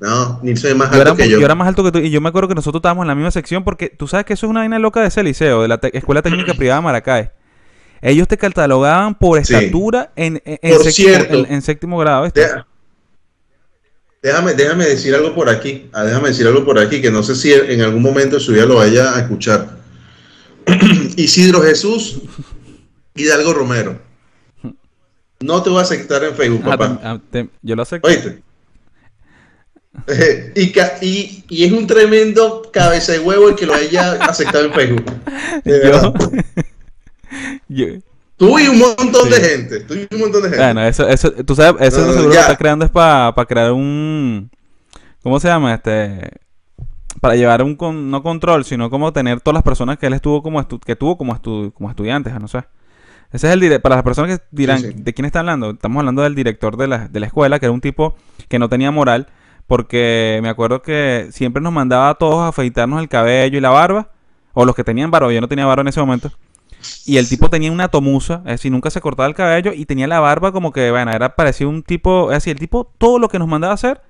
[0.00, 1.44] no, ni soy más Yo era, alto que yo yo.
[1.44, 3.30] era más alto que tú y yo me acuerdo que nosotros estábamos en la misma
[3.30, 5.78] sección porque tú sabes que eso es una vaina loca de ese liceo, de la
[5.92, 7.30] Escuela Técnica Privada Maracay.
[8.02, 9.54] Ellos te catalogaban por Sí.
[9.54, 11.46] estatura en, en- en Por séptimo, cierto.
[11.48, 12.28] en- séptimo grado.
[12.34, 12.66] Deja-
[14.22, 15.88] Déjame, déjame decir algo por aquí.
[15.92, 18.52] Ah, déjame decir algo por aquí que no sé si en algún momento de su
[18.52, 19.79] vida lo vaya a escuchar.
[21.16, 22.20] Isidro Jesús
[23.14, 23.98] Hidalgo Romero.
[25.40, 27.00] No te voy a aceptar en Facebook, Ah, papá.
[27.02, 28.06] ah, te- yo lo acepto.
[28.08, 28.42] Oíste.
[30.06, 30.52] Eh,
[31.02, 34.72] y, y, y es un tremendo cabeza de huevo el que lo haya aceptado en
[34.74, 35.04] Facebook.
[37.68, 37.86] Yo,
[38.36, 39.80] Tú y un montón de gente.
[39.80, 40.64] Tú y un montón de gente.
[40.64, 42.40] bueno, eso, eso, tú sabes, eso No, no, seguro ya.
[42.40, 44.50] lo está creando es para crear un,
[45.22, 45.74] ¿cómo se llama?
[45.74, 46.30] Este,
[47.20, 50.42] para llevar un, con- no control, sino como tener todas las personas que él estuvo
[50.42, 52.64] como estu- que tuvo como, estu- como estudiantes, no sé.
[53.32, 54.94] Ese es el para las personas que dirán, Sí, sí.
[54.96, 55.70] ¿de quién está hablando?
[55.70, 58.16] Estamos hablando del director de la, de la escuela, que era un tipo
[58.48, 59.28] que no tenía moral,
[59.68, 63.70] porque me acuerdo que siempre nos mandaba a todos a afeitarnos el cabello y la
[63.70, 64.10] barba,
[64.52, 66.32] o los que tenían barba, yo no tenía barba en ese momento.
[67.06, 70.08] Y el tipo tenía una tomuza, es decir, nunca se cortaba el cabello y tenía
[70.08, 73.28] la barba como que, bueno, era parecido un tipo, es decir, el tipo, todo lo
[73.28, 74.00] que nos mandaba a hacer,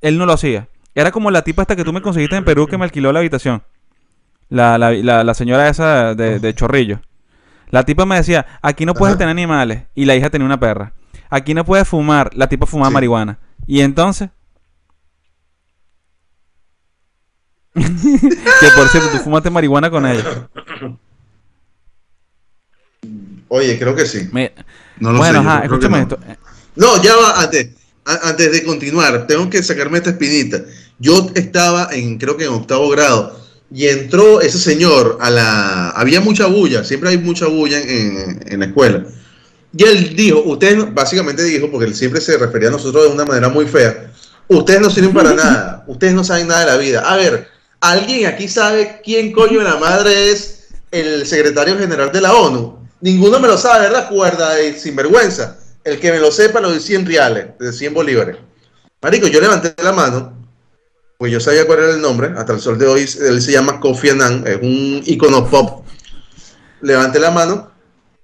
[0.00, 0.68] él no lo hacía.
[0.94, 3.20] Era como la tipa esta que tú me conseguiste en Perú que me alquiló la
[3.20, 3.62] habitación.
[4.48, 7.00] La, la, la, la señora esa de, de Chorrillo.
[7.68, 9.18] La tipa me decía, aquí no puedes Ajá.
[9.18, 9.84] tener animales.
[9.94, 10.92] Y la hija tenía una perra.
[11.28, 12.30] Aquí no puedes fumar.
[12.34, 12.94] La tipa fumaba Sí.
[12.94, 13.38] marihuana.
[13.66, 14.30] Y entonces...
[17.74, 20.48] que por cierto, tú fumaste marihuana con ella.
[23.48, 24.28] Oye, creo que sí.
[24.32, 24.52] Me-
[24.98, 26.02] No lo bueno, sé, ajá, escúchame no.
[26.02, 26.18] esto.
[26.26, 26.36] Eh,
[26.76, 27.70] No, ya va, antes,
[28.04, 30.62] antes de continuar, tengo que sacarme esta espinita.
[30.98, 33.38] Yo estaba en, creo que en octavo grado,
[33.72, 35.90] y entró ese señor a la...
[35.90, 39.04] Había mucha bulla, siempre hay mucha bulla en, en- la escuela.
[39.76, 43.24] Y él dijo, ustedes, básicamente dijo, porque él siempre se refería a nosotros de una
[43.24, 44.10] manera muy fea,
[44.48, 47.00] ustedes no sirven para nada, ustedes no saben nada de la vida.
[47.08, 47.46] A ver,
[47.80, 52.76] ¿alguien aquí sabe quién coño de la madre es el secretario general de la ONU?
[53.00, 54.08] Ninguno me lo sabe, ¿verdad?
[54.08, 55.56] Cuerda de sinvergüenza.
[55.90, 58.36] El que me lo sepa lo de 100 reales, de 100 bolívares.
[59.02, 60.40] Marico, yo levanté la mano,
[61.18, 63.80] pues yo sabía cuál era el nombre, hasta el sol de hoy él se llama
[63.80, 65.84] Kofi Annan, es un icono pop.
[66.80, 67.72] Levanté la mano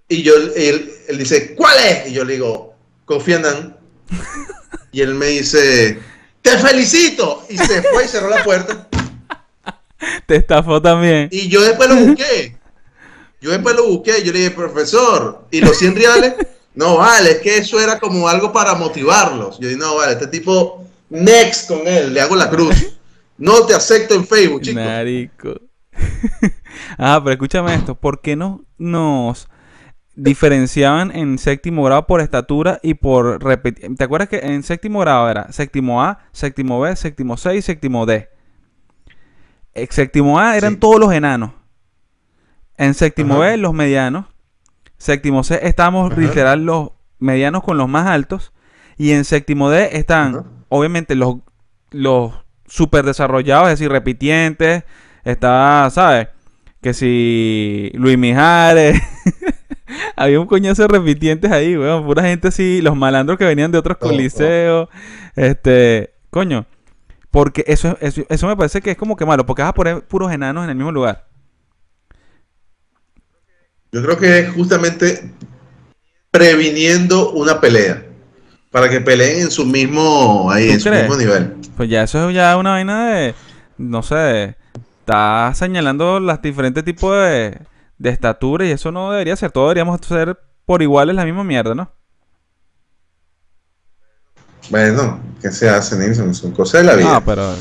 [0.09, 2.09] y yo, él, él dice, ¿cuál es?
[2.09, 3.77] Y yo le digo, Kofi Annan.
[4.93, 5.99] Y él me dice,
[6.43, 7.45] te felicito.
[7.49, 8.89] Y se fue y cerró la puerta.
[10.27, 11.29] Te estafó también.
[11.33, 12.57] Y yo después lo busqué.
[13.41, 14.23] Yo después lo busqué.
[14.23, 16.35] Yo le dije, profesor, ¿y los 100 reales?
[16.77, 19.59] No, vale, es que eso era como algo para motivarlos.
[19.59, 22.99] Yo dije, no, vale, este tipo, next con él, le hago la cruz.
[23.39, 24.79] No te acepto en Facebook, chico.
[24.81, 25.61] Marico.
[26.99, 27.95] ah, pero escúchame esto.
[27.95, 29.49] ¿Por qué no nos
[30.15, 33.95] diferenciaban en séptimo grado por estatura y por repetir?
[33.97, 38.05] ¿Te acuerdas que en séptimo grado era séptimo A, séptimo B, séptimo C y séptimo
[38.07, 38.29] D?
[39.75, 40.79] En séptimo A eran Sí.
[40.81, 41.53] todos los enanos.
[42.77, 43.45] En séptimo Ajá.
[43.45, 44.27] B los medianos.
[44.99, 46.21] Séptimo C estábamos Ajá.
[46.21, 48.53] literal los medianos con los más altos.
[48.97, 50.45] Y en séptimo D están, Ajá.
[50.69, 51.37] obviamente, los,
[51.91, 52.33] los
[52.67, 54.85] súper desarrollados, es decir, repitientes.
[55.25, 56.29] Estaba, ¿sabes?
[56.81, 59.01] Que si Luis Mijares.
[60.17, 62.05] Había un coñazo de repitientes ahí, weón.
[62.05, 64.89] Pura gente así, los malandros que venían de otros coliseos.
[65.35, 66.67] Este, coño.
[67.31, 70.07] Porque eso, eso, eso me parece que es como que malo, porque vas a poner
[70.07, 71.27] puros enanos en el mismo lugar.
[73.97, 75.33] Yo creo que es justamente
[76.31, 78.05] previniendo una pelea.
[78.71, 81.03] Para que peleen en su mismo, ahí, ¿Tú en su crees?
[81.05, 81.57] mismo nivel.
[81.79, 83.35] Pues ya eso es ya una vaina de,
[83.79, 84.55] no sé,
[85.01, 87.59] está señalando los diferentes tipos de,
[87.97, 89.51] de estatura y eso no debería ser.
[89.51, 91.91] Todos deberíamos ser por iguales la misma mierda, ¿no?
[94.69, 96.35] Bueno, ¿qué se hace, Nilsson?
[96.35, 97.13] Son cosas de la vida.
[97.15, 97.55] No, pero...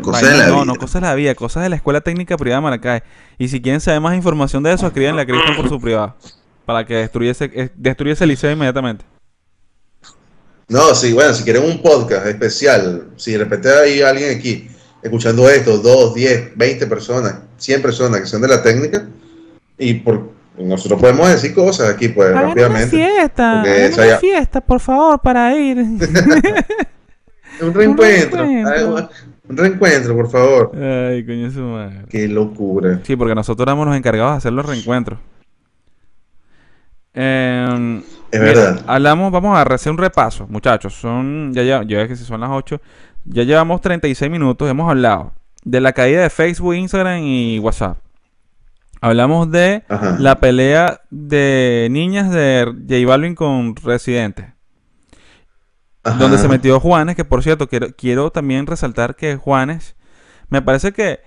[0.00, 0.64] Cosas de la no, vida.
[0.64, 3.00] no, cosas de la vida, cosas de la Escuela Técnica Privada de Maracay.
[3.38, 6.14] Y si quieren saber más información de eso, escriban a Cristian por su privado.
[6.64, 9.04] Para que destruyese, eh, destruyese el liceo inmediatamente.
[10.68, 14.68] No, sí, bueno, si quieren un podcast especial, si de repente hay alguien aquí
[15.02, 19.06] escuchando esto, 2, 10, 20 personas, 100 personas que son de la técnica,
[19.78, 22.96] y por nosotros podemos decir cosas aquí, pues rápidamente.
[22.96, 25.76] fiesta, hagan esa una ya- fiesta, por favor, para ir.
[27.60, 29.08] Un reencuentro, reencuentro.
[29.48, 30.72] Un- reencuentro, por favor.
[30.74, 32.04] Ay, coño su madre.
[32.08, 33.00] Qué locura.
[33.04, 35.18] Sí, porque nosotros éramos los encargados de hacer los reencuentros.
[37.14, 38.84] Eh, Es mira, verdad.
[38.86, 40.94] Hablamos, vamos a hacer un repaso, muchachos.
[40.94, 42.80] Son, ya, ya, ya que si son las 8,
[43.24, 44.68] ya llevamos 36 minutos.
[44.68, 45.32] Hemos hablado
[45.64, 47.98] de la caída de Facebook, Instagram y WhatsApp.
[49.00, 50.16] Hablamos de Ajá.
[50.18, 54.54] la pelea de niñas de J Balvin con Residente.
[56.06, 56.18] Ajá.
[56.18, 59.96] Donde se metió Juanes, que por cierto, quiero, quiero también resaltar que Juanes,
[60.48, 61.20] me parece que,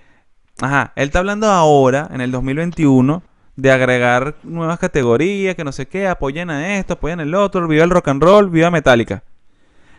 [0.60, 3.22] ajá, él está hablando ahora, en el 2021,
[3.56, 7.84] de agregar nuevas categorías, que no sé qué, apoyen a esto, apoyen el otro, viva
[7.84, 9.22] el rock and roll, viva Metallica.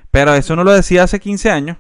[0.10, 1.78] Pero eso no lo decía hace 15 años.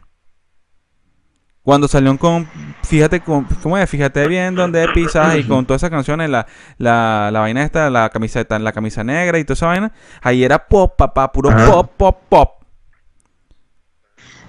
[1.63, 2.47] Cuando salió con,
[2.83, 3.87] fíjate, con, ¿cómo es?
[3.87, 6.47] Fíjate bien dónde pisas y con todas esas canciones, la,
[6.77, 9.91] la, la vaina esta, la camiseta, la camisa negra y toda esa vaina,
[10.21, 11.71] ahí era pop, papá, puro Ajá.
[11.71, 12.60] pop, pop, pop.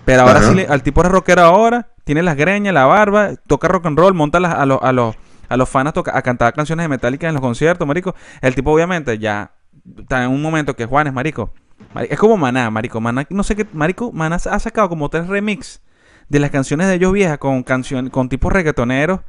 [0.04, 0.48] Pero ahora Ajá.
[0.48, 3.98] sí, le- al tipo es rockero ahora, tiene las greñas, la barba, toca rock and
[3.98, 5.14] roll, monta las- a los, a los,
[5.48, 8.14] a los fans a, toca- a cantar canciones de Metallica en los conciertos, marico.
[8.40, 9.52] El tipo obviamente ya
[9.98, 11.52] está en un momento que Juan es marico.
[11.94, 13.00] Mari- Es como Maná, marico.
[13.00, 15.80] Maná, no sé qué, marico, Maná ha sacado como tres remix
[16.28, 19.20] de las canciones de ellos viejas con canciones, con tipos reggaetoneros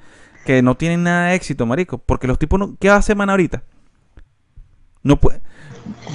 [0.46, 1.98] que no tienen nada de éxito, marico.
[2.00, 3.64] Porque los tipos no, ¿qué hacer Maná ahorita?
[5.04, 5.42] No puede.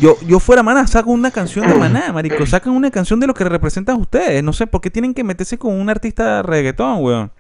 [0.00, 2.46] Yo, yo fuera Maná, saco una canción de Maná, marico.
[2.46, 4.42] Sacan una canción de lo que representan ustedes.
[4.42, 7.32] No sé por qué tienen que meterse con un artista de reggaetón, weón.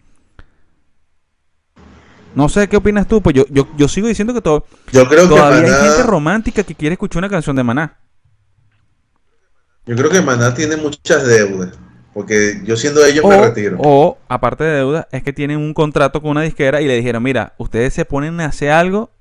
[2.34, 5.22] No sé qué opinas tú, pues yo, yo, yo sigo diciendo que todo, Yo creo
[5.22, 7.96] que todavía hay Maná, gente romántica que quiere escuchar una canción de Maná.
[9.86, 11.78] yo creo que Maná tiene muchas deudas.
[12.12, 13.76] Porque yo siendo ellos me retiro.
[13.80, 17.22] o, aparte de deuda, es que tienen un contrato con una disquera y le dijeron,
[17.22, 19.12] mira, ustedes se ponen a hacer algo,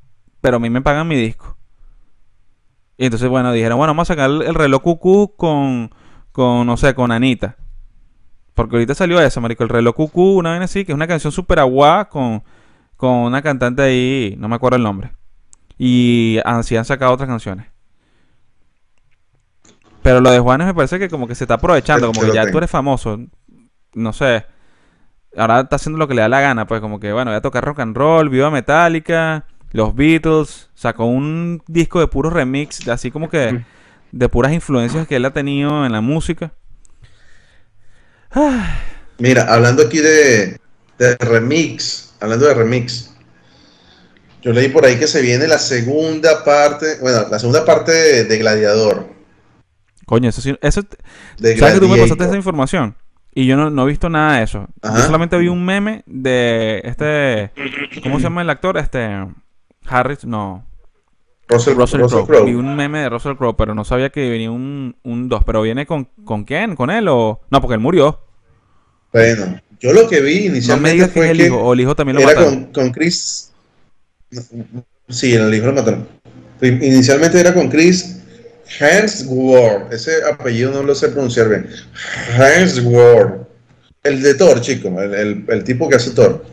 [0.41, 1.56] pero a mí me pagan mi disco.
[2.97, 5.91] Y entonces, bueno, dijeron, bueno, vamos a sacar el, el reloj cucú con,
[6.31, 7.57] con, no sé, con Anita.
[8.55, 11.31] Porque ahorita salió eso, marico, el reloj cucú, una vez así, que es una canción
[11.31, 12.43] súper aguada con,
[12.95, 15.11] con una cantante ahí, no me acuerdo el nombre.
[15.77, 17.67] Y así han sacado otras canciones.
[20.01, 22.49] Pero lo de Juanes me parece que como que se está aprovechando, como que ya
[22.49, 23.19] tú eres famoso.
[23.93, 24.45] No sé.
[25.35, 27.41] Ahora está haciendo lo que le da la gana, pues como que bueno, voy a
[27.41, 32.91] tocar rock and roll, viva Metallica, los Beatles, sacó un disco de puros remix, de
[32.91, 33.57] así como que
[34.11, 36.53] de puras influencias que él ha tenido en la música.
[38.31, 38.83] Ah,
[39.19, 40.59] Mira, hablando aquí de,
[40.97, 43.13] de remix, hablando de remix,
[44.41, 48.23] yo leí por ahí que se viene la segunda parte, bueno, la segunda parte de,
[48.25, 49.15] de Gladiador.
[50.05, 50.81] coño, eso sí, eso
[51.37, 52.27] De ¿Sabes que tú me pasaste Gladiator.
[52.27, 52.95] esa información?
[53.33, 54.67] Y yo no, no he visto nada de eso.
[54.93, 57.53] Yo solamente vi un meme de este.
[58.01, 58.77] ¿Cómo se llama el actor?
[58.77, 59.09] Este.
[59.87, 60.65] Harris, no.
[61.49, 62.27] Russell, Russell, Russell Crowe.
[62.27, 62.45] Crowe.
[62.45, 65.43] Vi un meme de Russell Crowe, pero no sabía que venía un 2.
[65.45, 66.75] pero viene con, con quién?
[66.75, 67.39] ¿Con él o.?
[67.49, 68.19] No, porque él murió.
[69.13, 71.73] Bueno, yo lo que vi No me inicialmente que fue es el que hijo, o
[71.73, 72.63] el hijo también lo era mataron.
[72.65, 73.53] con, con Chris.
[75.09, 76.07] Sí, el hijo lo mataron.
[76.61, 78.19] Inicialmente era con Chris
[78.79, 79.93] Hemsworth.
[79.93, 81.67] Ese apellido no lo sé pronunciar bien.
[82.37, 83.47] Hemsworth.
[84.03, 84.89] El de Thor, chico.
[85.01, 86.43] El, el- el tipo que hace Thor.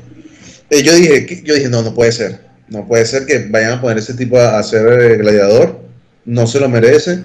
[0.71, 2.41] Eh, yo dije, yo dije, no, no puede ser.
[2.69, 5.81] No puede ser que vayan a poner ese tipo a hacer eh, gladiador.
[6.25, 7.25] No se lo merece.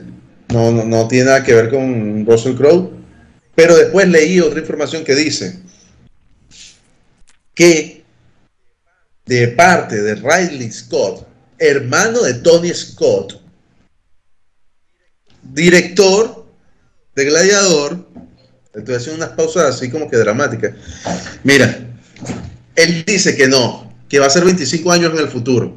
[0.50, 2.92] No, no, no tiene nada que ver con Russell Crowe.
[3.56, 5.60] Pero después leí otra información que dice
[7.54, 8.04] que
[9.26, 11.28] de parte de Riley Scott,
[11.58, 13.42] hermano de Tony Scott,
[15.44, 16.46] director
[17.16, 18.08] de Gladiador,
[18.74, 20.74] Estoy haciendo unas pausas así como que dramáticas.
[21.44, 21.80] Mira,
[22.76, 25.74] él dice que no, que va a ser 25 años en el futuro.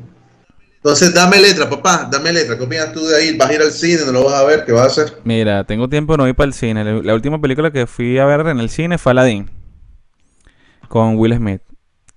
[0.76, 2.56] Entonces, dame letra, papá, dame letra.
[2.58, 3.36] ¿Qué opinas tú de ahí?
[3.36, 4.00] ¿Vas a ir al cine?
[4.06, 4.64] ¿No lo vas a ver?
[4.64, 5.18] ¿Qué vas a hacer?
[5.22, 7.02] Mira, tengo tiempo de no ir para el cine.
[7.04, 9.48] La, última película que fui a ver en el cine fue Aladdin.
[10.88, 11.62] Con Will Smith.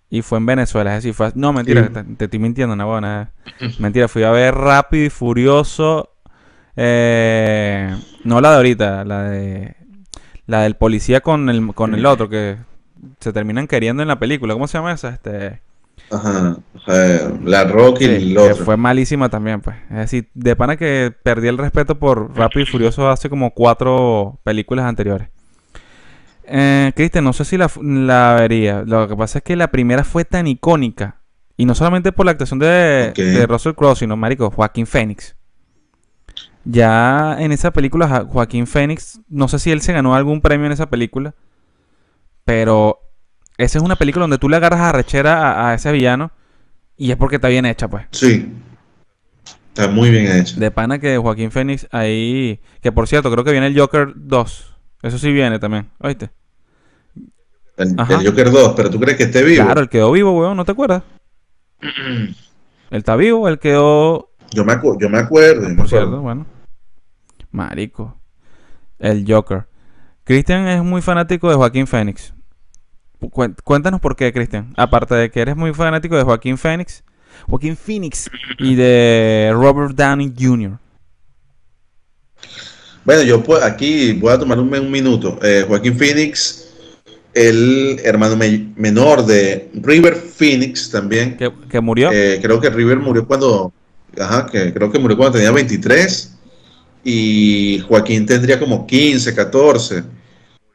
[0.09, 0.95] Y fue en Venezuela.
[0.95, 1.32] Es decir, fue...
[1.36, 1.93] No, mentira, Sí.
[1.93, 3.34] te, te estoy mintiendo, no, nada.
[3.78, 6.11] Mentira, fui a ver Rápido y Furioso.
[6.76, 9.76] eh, no la de ahorita, la de...
[10.47, 12.57] La del policía con el, con el otro, que
[13.20, 14.53] se terminan queriendo en la película.
[14.53, 15.09] ¿Cómo se llama esa?
[15.09, 15.61] Este...
[16.12, 16.58] Ajá.
[17.43, 18.66] la Rock y Sí, el que otro.
[18.66, 19.76] fue malísima también, pues.
[19.89, 24.39] Es decir, de pana que perdí el respeto por Rápido y Furioso hace como cuatro
[24.43, 25.30] películas anteriores.
[26.48, 28.84] Eh, Cristian, no sé si la, la vería.
[28.86, 31.22] Lo que pasa es que la primera fue tan icónica.
[31.58, 35.36] Y no solamente por la actuación de, Russell Crowe, sino, marico, Joaquín Phoenix.
[36.66, 40.72] Ya en esa película, Joaquín Phoenix, no sé si él se ganó algún premio en
[40.72, 41.36] esa película,
[42.43, 43.00] pero
[43.58, 46.32] esa es una película donde tú le agarras a rechera a, a ese villano
[46.97, 48.06] y es porque está bien hecha, pues.
[48.12, 48.51] Sí.
[49.68, 50.58] Está muy bien hecho.
[50.60, 52.62] De pana que Joaquín Phoenix ahí.
[52.82, 54.76] Que por cierto, creo que viene el Joker 2.
[55.03, 55.89] Eso sí viene también.
[55.99, 56.30] ¿Oíste?
[57.78, 59.66] El, Joker 2, pero tú crees que esté vivo.
[59.66, 61.03] Claro, él quedó vivo, weón, ¿no te acuerdas?
[61.82, 62.36] él
[62.89, 64.30] está vivo, él quedó.
[64.51, 65.64] Yo me, acu- yo me acuerdo.
[65.64, 66.06] yo me Por acuerdo.
[66.08, 66.45] cierto, bueno.
[67.51, 68.18] Marico.
[68.97, 69.66] El Joker.
[70.24, 72.34] Cristian es muy fanático de Joaquín Phoenix.
[73.32, 74.73] Cué- Cuéntanos por qué, Cristian.
[74.78, 77.03] Aparte de que eres muy fanático de Joaquín Phoenix.
[77.47, 80.80] Joaquín Phoenix y de Robert Downey Jr.
[83.03, 85.38] Bueno, yo aquí voy a tomar un, un minuto.
[85.43, 86.69] Eh, Joaquín Phoenix,
[87.34, 91.38] el hermano me- menor de River Phoenix también.
[91.38, 92.09] Que, que murió.
[92.11, 93.71] Eh, creo que River murió cuando,
[94.19, 96.32] ajá, que creo que murió cuando tenía 23
[97.03, 100.03] y Joaquín tendría como 15, 14.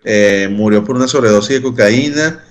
[0.04, 2.42] Eh, murió por una sobredosis de cocaína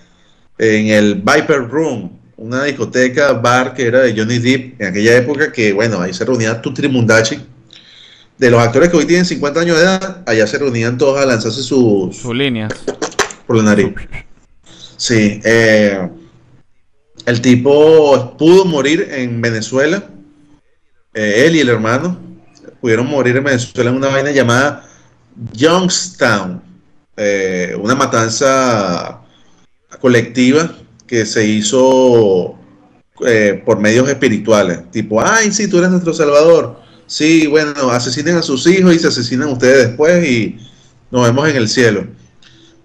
[0.57, 5.51] en el Viper Room, una discoteca, bar que era de Johnny Depp en aquella época
[5.51, 7.39] que, bueno, ahí se reunía tu trimundachi.
[8.37, 11.25] De los actores que hoy tienen 50 años de edad, allá se reunían todos a
[11.25, 12.69] lanzarse sus Su línea.
[13.45, 13.93] por la nariz.
[14.95, 16.07] Sí, eh,
[17.25, 20.03] el tipo pudo morir en Venezuela.
[21.13, 22.17] Eh, él y el hermano
[22.79, 24.85] pudieron morir en Venezuela en una vaina llamada
[25.53, 26.61] Youngstown,
[27.22, 29.20] eh, una matanza
[29.99, 30.74] colectiva
[31.05, 32.55] que se hizo
[33.28, 34.89] eh, por medios espirituales.
[34.89, 36.80] Tipo, ay, sí, tú eres nuestro salvador.
[37.07, 40.59] Sí, bueno, asesinen a sus hijos y se asesinan ustedes después y
[41.11, 42.07] nos vemos en el cielo.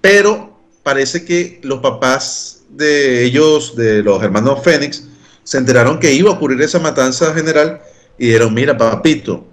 [0.00, 5.04] Pero parece que los papás de ellos, de los hermanos Fénix,
[5.44, 7.80] se enteraron que iba a ocurrir esa matanza general
[8.18, 9.46] y dijeron, mira, papito,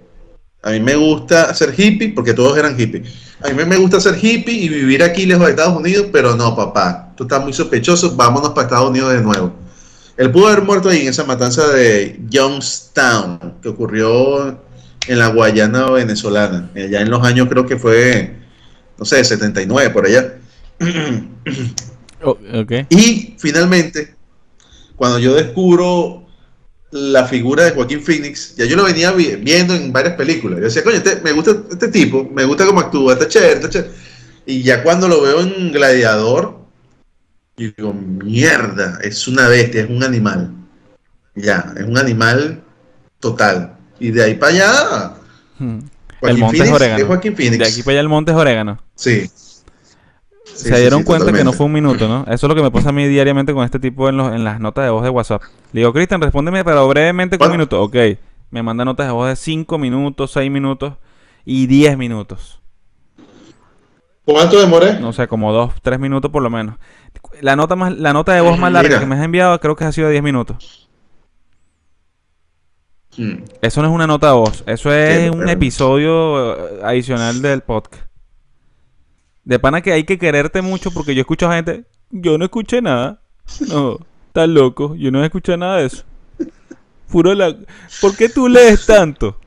[0.62, 3.08] a mí me gusta ser hippie, porque todos eran hippies.
[3.40, 6.54] A mí me gusta ser hippie y vivir aquí lejos de Estados Unidos, pero no,
[6.54, 9.52] papá, tú estás muy sospechoso, vámonos para Estados Unidos de nuevo.
[10.16, 14.60] Él pudo haber muerto ahí en esa matanza de Youngstown, que ocurrió
[15.08, 18.36] en la Guayana venezolana, allá en los años creo que fue,
[18.98, 20.34] no sé, 79 por allá.
[22.24, 22.72] Oh, ok.
[22.90, 24.14] Y finalmente,
[24.94, 26.21] cuando yo descubro
[26.92, 30.58] la figura de Joaquín Phoenix, ya yo lo venía vi- viendo en varias películas.
[30.60, 33.68] Yo decía, coño, este- me gusta este tipo, me gusta cómo actúa, está chévere, está
[33.70, 33.90] chévere.
[34.46, 36.58] Y ya cuando lo veo en Gladiador,
[37.56, 40.50] yo digo, mierda, es una bestia, es un animal.
[41.34, 42.62] Ya, es un animal
[43.20, 43.76] total.
[43.98, 45.12] Y de ahí para allá,
[45.58, 45.78] Hmm.
[46.22, 46.98] El Joaquín monte es Phoenix orégano.
[47.00, 47.58] es Joaquín Phoenix.
[47.58, 48.82] De aquí para allá el monte es orégano.
[48.94, 49.30] Sí.
[50.62, 52.22] Sí, Se dieron sí, cuenta que no fue un minuto, ¿no?
[52.22, 54.44] Eso es lo que me pasa a mí diariamente con este tipo en, los, en
[54.44, 55.42] las notas de voz de WhatsApp.
[55.72, 57.82] Le digo, Cristian, respóndeme, pero brevemente con un minuto.
[57.82, 57.96] Ok.
[58.50, 60.94] Me manda notas de voz de 5 minutos, 6 minutos
[61.44, 62.60] y 10 minutos.
[64.24, 65.00] ¿Cuánto demoré?
[65.00, 66.76] No sé, como 2, 3 minutos por lo menos.
[67.40, 69.00] La nota, más, la nota de voz más larga Mira.
[69.00, 70.88] que me has enviado creo que ha sido de 10 minutos.
[73.16, 73.44] Hmm.
[73.60, 74.62] Eso no es una nota de voz.
[74.66, 78.11] Eso es un episodio eh, adicional del podcast.
[79.44, 81.84] De pana que hay que quererte mucho porque yo escucho a gente.
[82.10, 83.20] Yo no escuché nada.
[83.68, 84.94] No, estás loco.
[84.96, 86.04] Yo no escuché nada de eso.
[87.10, 87.54] Puro la...
[88.00, 89.38] ¿Por qué tú lees tanto?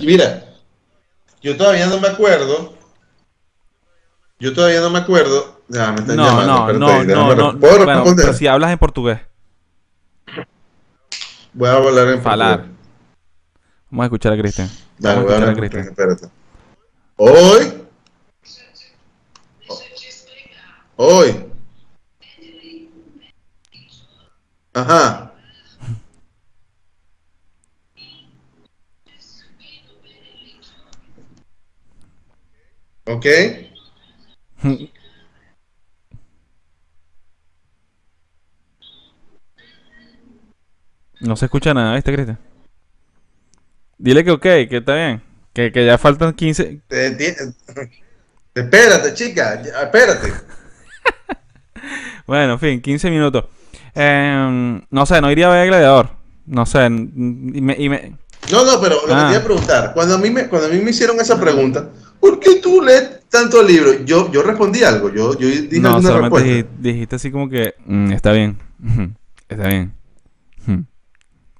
[0.00, 0.44] Mira,
[1.42, 2.74] yo todavía no me acuerdo.
[4.38, 5.60] Yo todavía no me acuerdo.
[5.68, 7.60] Ya, me están No, llamando, no, espérate, no, no, no.
[7.60, 9.20] ¿Puedo Bueno, pero si hablas en portugués.
[11.52, 12.58] Voy a hablar en Falar.
[12.60, 12.79] portugués.
[13.90, 14.68] Vamos a escuchar a Cristian.
[14.98, 15.88] Dale, Vamos a escuchar a, Cristian.
[15.88, 16.26] Espérate.
[17.16, 17.80] Hoy.
[20.96, 21.46] Hoy.
[24.72, 25.32] Ajá.
[33.06, 33.26] ok.
[41.20, 42.49] No se escucha nada, ¿viste, Cristian?
[44.02, 45.22] Dile que ok, que está bien.
[45.52, 46.80] Que, que ya faltan 15.
[46.88, 47.54] Te enti-
[48.54, 50.32] Espérate, chica, espérate.
[52.26, 53.44] Bueno, en fin, 15 minutos.
[53.94, 56.10] Em, no sé, no iría a ver Gladiador.
[56.46, 56.84] No sé.
[56.86, 57.10] n-
[57.54, 58.16] Y me, y me-
[58.52, 59.26] No, no, pero lo que Ah.
[59.26, 61.88] te iba a preguntar, cuando a mí me, cuando a mí me hicieron esa pregunta,
[62.20, 64.04] ¿por qué tú lees tanto libro?
[64.04, 66.70] Yo, yo respondí algo, yo, yo dije No, alguna solamente respuesta.
[66.70, 68.58] dij- dijiste así como que "Mm, está bien.
[69.48, 69.92] Está bien.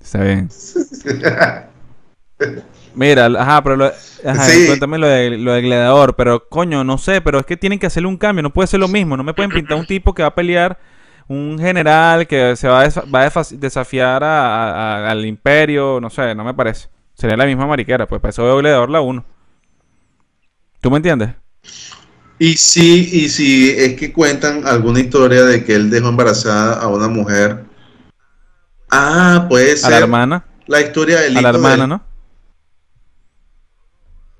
[0.01, 0.49] Está bien.
[2.95, 4.66] Mira, ajá, pero lo, ajá, Sí.
[4.66, 7.86] cuéntame lo de, lo de Gladiador, pero coño, no sé, pero es que tienen que
[7.86, 10.22] hacerle un cambio, no puede ser lo mismo, no me pueden pintar un tipo que
[10.22, 10.78] va a pelear,
[11.28, 16.34] un general que se va a, va a desafiar a- a- al imperio, no sé,
[16.34, 16.88] no me parece.
[17.14, 19.24] Sería la misma mariquera, pues para eso veo Gladiador la 1.
[20.80, 21.30] ¿Tú me entiendes?
[22.38, 26.88] Y si, y si es que cuentan alguna historia de que él dejó embarazada a
[26.88, 27.64] una mujer.
[28.91, 31.86] Ah, puede A ser la hermana, la historia del a la hijo hermana.
[31.86, 32.03] ¿no?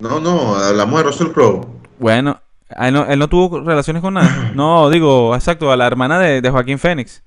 [0.01, 1.67] No, no, hablamos de Russell Crowe.
[1.99, 2.41] Bueno,
[2.75, 4.29] ah, él no, él no tuvo relaciones con nadie.
[4.55, 7.23] No, digo, exacto, a la hermana de, de Joaquín Fénix.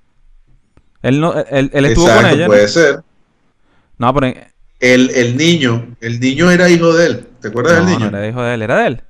[1.02, 2.44] Él no, él, él estuvo con ella.
[2.44, 2.46] ¿no?
[2.46, 3.02] puede ser.
[3.98, 4.34] No, pero
[4.80, 7.28] El, el niño, el niño era hijo de él.
[7.40, 8.08] ¿Te acuerdas no, del no niño?
[8.18, 9.02] era hijo de él, era de él.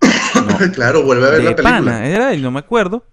[0.74, 1.76] claro, vuelve a ver De la película.
[1.78, 3.04] pana, era de él, no me acuerdo.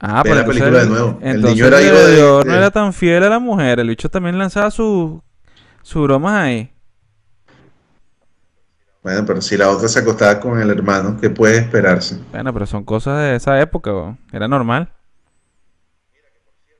[0.00, 1.18] Ah, Ve pero la película de el- nuevo.
[1.22, 3.80] El niño era hijo de- Gladiador no de- era tan fiel a la mujer.
[3.80, 5.20] El bicho también lanzaba sus
[5.82, 6.70] su bromas ahí.
[9.02, 12.18] Bueno, pero si la otra se acostaba con el hermano, ¿qué puede esperarse?
[12.30, 14.18] Bueno, pero son cosas de esa época.
[14.32, 14.92] Era normal.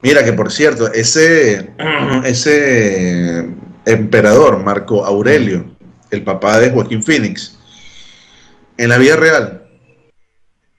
[0.03, 1.73] Mira que por cierto, ese,
[2.25, 3.49] ese
[3.85, 5.65] emperador, Marco Aurelio,
[6.11, 7.59] el papá de Joaquín Phoenix,
[8.77, 9.67] en la vida real,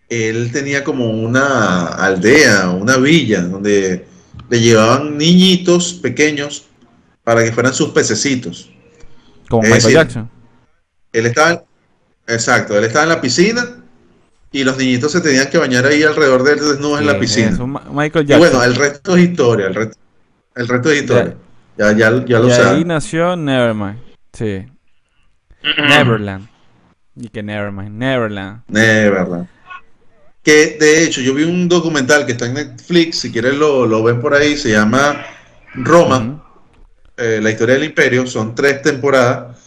[0.08, 4.06] él tenía como una aldea, una villa, donde
[4.50, 6.69] le llevaban niñitos pequeños
[7.30, 8.72] para que fueran sus pececitos.
[9.48, 10.30] Como Es Michael decir, Jackson.
[11.14, 11.64] Él estaba,
[12.26, 13.84] exacto, él estaba en la piscina
[14.52, 17.52] y los niñitos se tenían que bañar ahí alrededor de él desnudos en la piscina.
[17.92, 18.40] Michael Y Jackson.
[18.40, 19.98] bueno, el resto es historia, el resto,
[20.56, 21.38] el resto es historia.
[21.78, 22.86] Ya, ya, ya lo y ahí sabes.
[22.88, 24.00] nació Nevermind.
[24.34, 24.66] Sí.
[25.78, 26.48] Neverland.
[27.16, 27.92] Y que Nevermind.
[27.96, 28.64] Neverland.
[28.70, 29.48] Neverland.
[30.42, 34.02] Que de hecho, yo vi un documental que está en Netflix, si quieres lo, lo
[34.04, 35.24] ven por ahí, se llama
[35.76, 36.44] Roma.
[37.20, 39.58] Eh, la historia del imperio, son tres temporadas.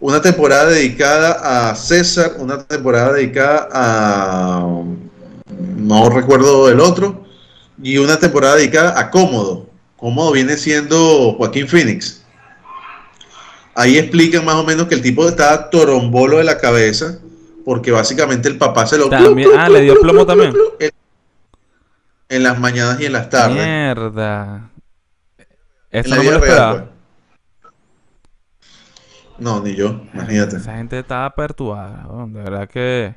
[0.00, 4.82] Una temporada dedicada a César, una temporada dedicada a...
[5.76, 7.24] no recuerdo el otro,
[7.82, 9.66] y una temporada dedicada a Cómodo.
[9.96, 12.22] Cómodo viene siendo Joaquín Phoenix.
[13.74, 17.18] Ahí explican más o menos que el tipo estaba torombolo de la cabeza,
[17.64, 19.08] porque básicamente el papá se lo...
[19.08, 20.52] También- ah, le dio plomo también.
[20.78, 20.90] En,
[22.28, 23.56] en las mañanas y en las tardes.
[23.56, 24.68] Mierda.
[26.00, 26.72] Eso no me lo real, esperaba.
[26.84, 26.94] pues.
[29.38, 30.56] No, ni yo, imagínate.
[30.56, 32.06] Esa gente estaba perturbada.
[32.28, 33.14] De verdad que.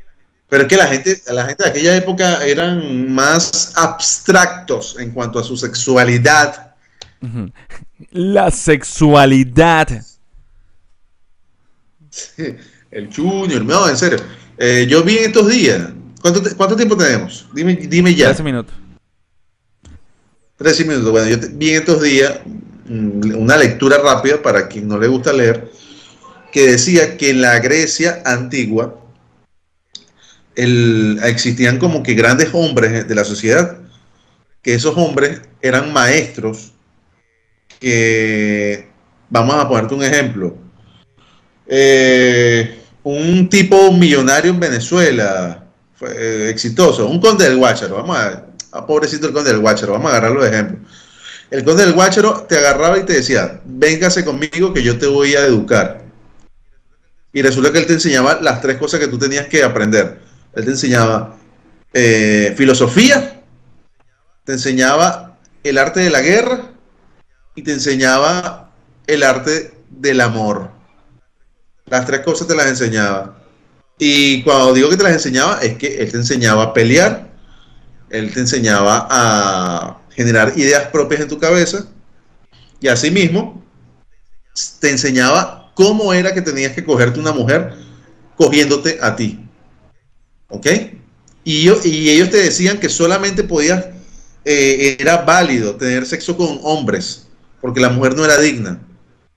[0.49, 5.39] Pero es que la gente, la gente de aquella época eran más abstractos en cuanto
[5.39, 6.75] a su sexualidad.
[8.11, 9.87] La sexualidad.
[12.91, 14.19] El junior, no, en serio.
[14.57, 15.89] Eh, yo vi en estos días.
[16.21, 17.47] ¿Cuánto, te- cuánto tiempo tenemos?
[17.53, 18.27] Dime, dime ya.
[18.27, 18.73] 13 minutos.
[20.57, 21.11] 13 minutos.
[21.11, 22.39] Bueno, yo te- vi en estos días
[22.89, 25.69] una lectura rápida para quien no le gusta leer,
[26.51, 28.95] que decía que en la Grecia antigua
[30.55, 33.77] el- existían como que grandes hombres de la sociedad,
[34.61, 36.73] que esos hombres eran maestros,
[37.79, 38.87] que
[39.29, 40.55] vamos a ponerte un ejemplo.
[41.67, 45.65] Eh, un tipo millonario en Venezuela,
[46.01, 50.11] eh, exitoso, un conde del Guácharo, vamos a, a pobrecito el conde del Guácharo, vamos
[50.11, 50.89] a agarrarlo de ejemplo.
[51.49, 55.35] El conde del Guácharo te agarraba y te decía, véngase conmigo que yo te voy
[55.35, 56.01] a educar.
[57.31, 60.19] Y resulta que él te enseñaba las tres cosas que tú tenías que aprender.
[60.53, 61.37] Él te enseñaba
[61.93, 63.41] eh, filosofía,
[64.43, 66.71] te enseñaba el arte de la guerra
[67.55, 68.71] y te enseñaba
[69.05, 70.71] el arte del amor.
[71.85, 73.37] Las tres cosas te las enseñaba.
[73.97, 77.29] Y cuando digo que te las enseñaba, es que él te enseñaba a pelear,
[78.09, 81.85] él te enseñaba a generar ideas propias en tu cabeza,
[82.81, 83.63] y asimismo
[84.79, 87.73] te enseñaba cómo era que tenías que cogerte una mujer
[88.35, 89.39] cogiéndote a ti.
[90.49, 90.67] ¿Ok?
[91.43, 93.85] Y, yo, y ellos te decían que solamente podías,
[94.43, 97.27] eh, era válido tener sexo con hombres,
[97.61, 98.79] porque la mujer no era digna,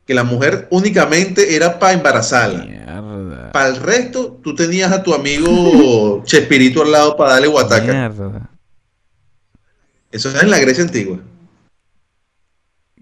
[0.06, 3.50] que la mujer únicamente era para embarazarla.
[3.52, 7.92] Para el resto, tú tenías a tu amigo Chespirito al lado para darle guataca.
[7.92, 8.49] Mierda.
[10.12, 11.18] Eso era en la Grecia antigua.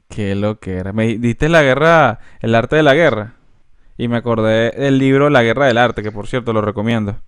[0.08, 0.92] Qué lo que era.
[0.92, 3.34] Me diste la guerra, el arte de la guerra.
[3.98, 7.20] Y me acordé del libro La guerra del arte, que por cierto lo recomiendo.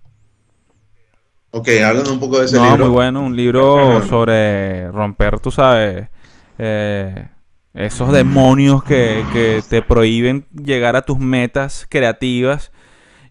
[1.51, 2.85] Ok, háblanos un poco de ese No, libro.
[2.85, 6.09] muy bueno, un libro sobre romper, tú sabes,
[6.57, 7.29] eh,
[7.73, 12.71] esos demonios que, que te prohíben llegar a tus metas creativas.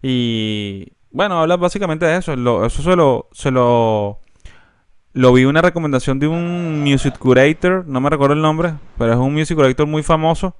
[0.01, 2.35] Y bueno, habla básicamente de eso.
[2.35, 4.19] Lo- eso se lo, se lo,
[5.13, 9.17] lo vi una recomendación de un music curator, no me recuerdo el nombre, pero es
[9.17, 10.55] un music curator muy famoso.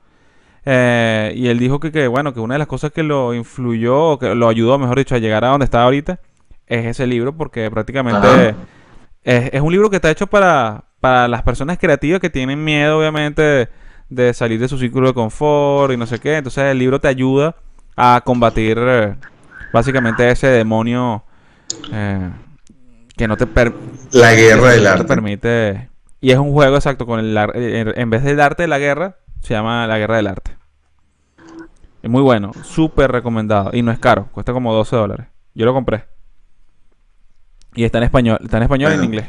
[0.66, 4.12] Eh, y él dijo que, que, bueno, que una de las cosas que lo influyó,
[4.12, 6.20] o que lo ayudó, mejor dicho, a llegar a donde está ahorita,
[6.68, 8.56] es ese libro, porque prácticamente
[9.24, 12.99] es, es un libro que está hecho para, para las personas creativas que tienen miedo,
[12.99, 13.70] obviamente, de,
[14.10, 16.38] de salir de su círculo de confort y no sé qué.
[16.38, 17.56] Entonces el libro te ayuda
[17.95, 19.16] a combatir eh,
[19.74, 21.24] básicamente ese demonio
[21.91, 22.30] eh,
[23.22, 23.74] que no te, per-
[24.12, 25.06] La guerra del no te arte.
[25.06, 25.90] permite.
[26.22, 27.38] Y es un juego exacto con el
[27.96, 30.58] en vez del arte de la guerra, se llama la guerra del arte.
[32.02, 33.70] Es muy bueno, súper recomendado.
[33.74, 35.28] Y no es caro, cuesta como 12 dólares.
[35.54, 36.06] Yo lo compré.
[37.76, 39.14] Y está en español, está en español y en Bueno.
[39.14, 39.28] inglés.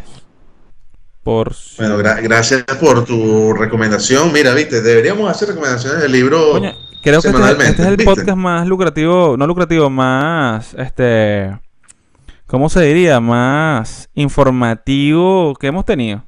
[1.22, 4.32] Por Bueno, gra- gracias por tu recomendación.
[4.32, 6.60] Mira, viste, deberíamos hacer recomendaciones del libro.
[7.02, 8.04] Creo que este, es- este es el ¿viste?
[8.04, 11.58] podcast más lucrativo, no lucrativo, más, este,
[12.52, 13.18] ¿cómo se diría?
[13.18, 16.22] Más informativo que hemos tenido.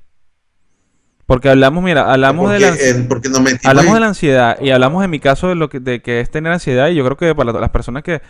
[1.26, 5.04] Porque hablamos, mira, hablamos de la, eh, porque metimos hablamos de la ansiedad y hablamos
[5.04, 7.34] en mi caso de lo que, de que es tener ansiedad y yo creo que
[7.34, 8.20] para las personas que,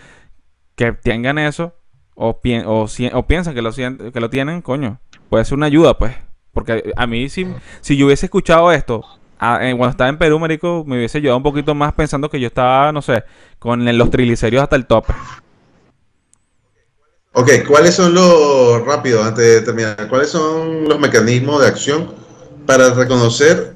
[0.75, 1.75] que tengan eso
[2.17, 2.87] o, pien- o,
[3.19, 6.17] o piensan que lo, que lo tienen, coño, puede ser una ayuda, pues.
[6.53, 7.47] Porque a mí, si,
[7.81, 9.05] si yo hubiese escuchado esto
[9.39, 12.39] a- eh, cuando estaba en Perú, marico, me hubiese ayudado un poquito más pensando que
[12.41, 13.23] yo estaba, no sé,
[13.59, 15.13] con los triglicéridos hasta el tope.
[17.35, 22.15] Ok, ¿cuáles son los, rápido, antes de terminar, cuáles son los mecanismos de acción
[22.67, 23.75] para reconocer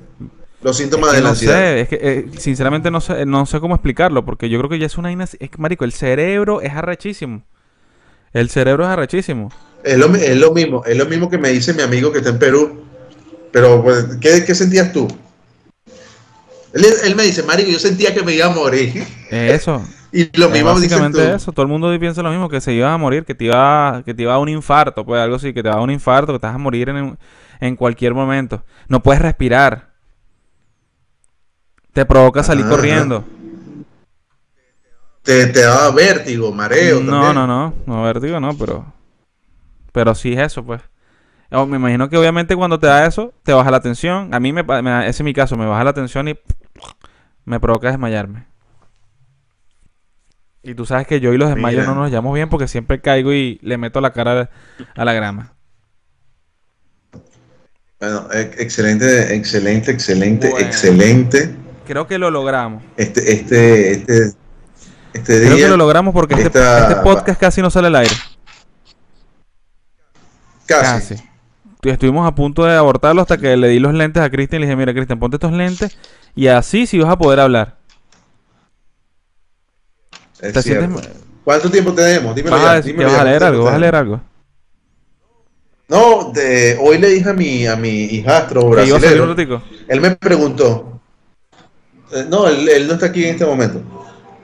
[0.62, 1.66] los síntomas Es que de la no ansiedad?
[1.66, 4.78] sé, es que eh, sinceramente no sé, no sé cómo explicarlo, porque yo creo que
[4.78, 5.12] ya es una...
[5.12, 7.44] Es que, marico, el cerebro es arrechísimo.
[8.32, 9.52] El cerebro es arrechísimo.
[9.82, 12.30] Es lo, es lo mismo, es lo mismo que me dice mi amigo que está
[12.30, 12.84] en Perú.
[13.52, 15.08] Pero, pues, ¿qué, qué sentías tú?
[16.72, 19.04] Él, él me dice, Mario, yo sentía que me iba a morir.
[19.30, 19.82] Eso.
[20.12, 21.52] Y lo mismo básicamente eso.
[21.52, 24.14] Todo el mundo piensa lo mismo, que se iba a morir, que te iba, que
[24.14, 25.90] te iba a dar un infarto, pues algo así, que te va a dar un
[25.90, 27.18] infarto, que te vas a morir en,
[27.60, 28.64] en cualquier momento.
[28.88, 29.90] No puedes respirar.
[31.92, 33.24] Te provoca salir Ajá, corriendo.
[35.22, 37.00] Te, te daba vértigo, mareo.
[37.00, 37.34] No, también.
[37.34, 38.92] no, no, no, vértigo no, pero.
[39.92, 40.82] Pero sí es eso, pues.
[41.50, 44.34] O me imagino que obviamente cuando te da eso, te baja la tensión.
[44.34, 44.62] A mí me,
[45.02, 46.38] ese es mi caso, me baja la tensión y
[47.44, 48.46] me provoca desmayarme.
[50.62, 53.32] Y tú sabes que yo y los desmayos no nos llevamos bien porque siempre caigo
[53.32, 54.50] y le meto la cara
[54.96, 55.54] a la grama.
[58.00, 60.66] Bueno, excelente, excelente, excelente, Bueno.
[60.66, 61.54] excelente.
[61.86, 62.82] Creo que lo logramos.
[62.96, 64.32] Este, este, este,
[65.14, 65.64] este Creo día.
[65.64, 68.14] que lo logramos porque este, esta- este podcast casi no sale al aire.
[70.66, 71.14] Casi.
[71.16, 71.24] Casi.
[71.82, 74.66] Estuvimos a punto de abortarlo hasta que le di los lentes a Cristian y le
[74.66, 75.96] dije, mira Cristian, ponte estos lentes
[76.34, 77.77] y así sí vas a poder hablar.
[80.40, 81.00] Es ¿Te cierto.
[81.00, 81.10] sientes-
[81.44, 82.34] ¿Cuánto tiempo tenemos?
[82.34, 84.20] Dímelo Vas ya, a, dímelo vas leer ¿cuánto algo, vas a tiempo leer algo.
[85.88, 89.34] No, de, hoy le dije a mi, a mi hijastro brasileño.
[89.88, 91.00] Él me preguntó.
[92.12, 93.80] eh, no, él, él no está aquí en este momento.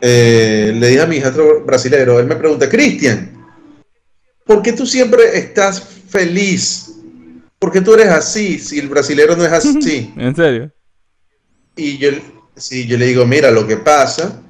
[0.01, 2.19] Eh, le dije a mi hijastro brasilero.
[2.19, 3.45] Él me pregunta, Cristian,
[4.47, 6.91] ¿por qué tú siempre estás feliz?
[7.59, 10.13] ¿Por qué tú eres así si el brasilero no es así?
[10.17, 10.71] ¿En serio?
[11.77, 12.09] Y yo,
[12.57, 14.41] sí, yo le digo, mira, lo que pasa.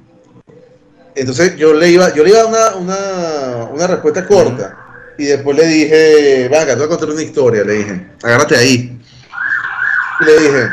[1.15, 4.77] Entonces yo le iba, yo le iba a dar una, una, una respuesta corta.
[5.17, 7.63] Y después le dije, venga, te voy a contar una historia.
[7.63, 9.01] Le dije, agárrate ahí.
[10.19, 10.69] Y le dije,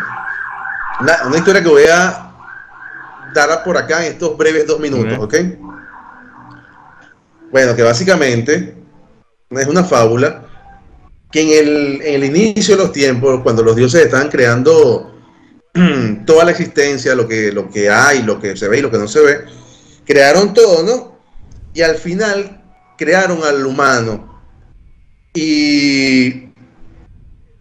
[1.00, 2.32] una, una historia que voy a
[3.34, 5.34] dar por acá en estos breves dos minutos, Ok.
[5.34, 5.36] ¿ok?
[7.50, 8.74] Bueno, que básicamente
[9.50, 10.46] es una fábula
[11.30, 15.14] que en el, en el inicio de los tiempos, cuando los dioses estaban creando
[16.26, 18.98] toda la existencia, lo que, lo que hay, lo que se ve y lo que
[18.98, 19.44] no se ve,
[20.04, 21.18] crearon todo, ¿no?
[21.74, 22.62] Y al final
[22.98, 24.40] crearon al humano.
[25.34, 26.50] Y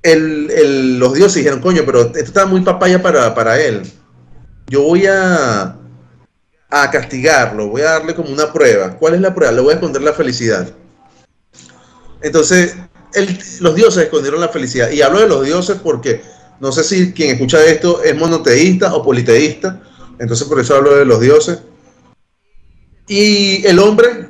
[0.04, 3.84] el- el- los dioses dijeron, coño, pero esto está muy papaya para, para él.
[4.68, 5.78] Yo voy a,
[6.70, 8.98] a castigarlo, voy a darle como una prueba.
[8.98, 9.52] ¿Cuál es la prueba?
[9.54, 10.68] Le voy a esconder la felicidad.
[12.22, 12.76] Entonces,
[13.14, 14.89] el- los dioses escondieron la felicidad.
[14.92, 16.22] Y hablo de los dioses porque
[16.60, 19.82] no sé si quien escucha esto es monoteísta o politeísta.
[20.20, 21.60] Entonces, por eso hablo de los dioses.
[23.12, 24.30] Y el hombre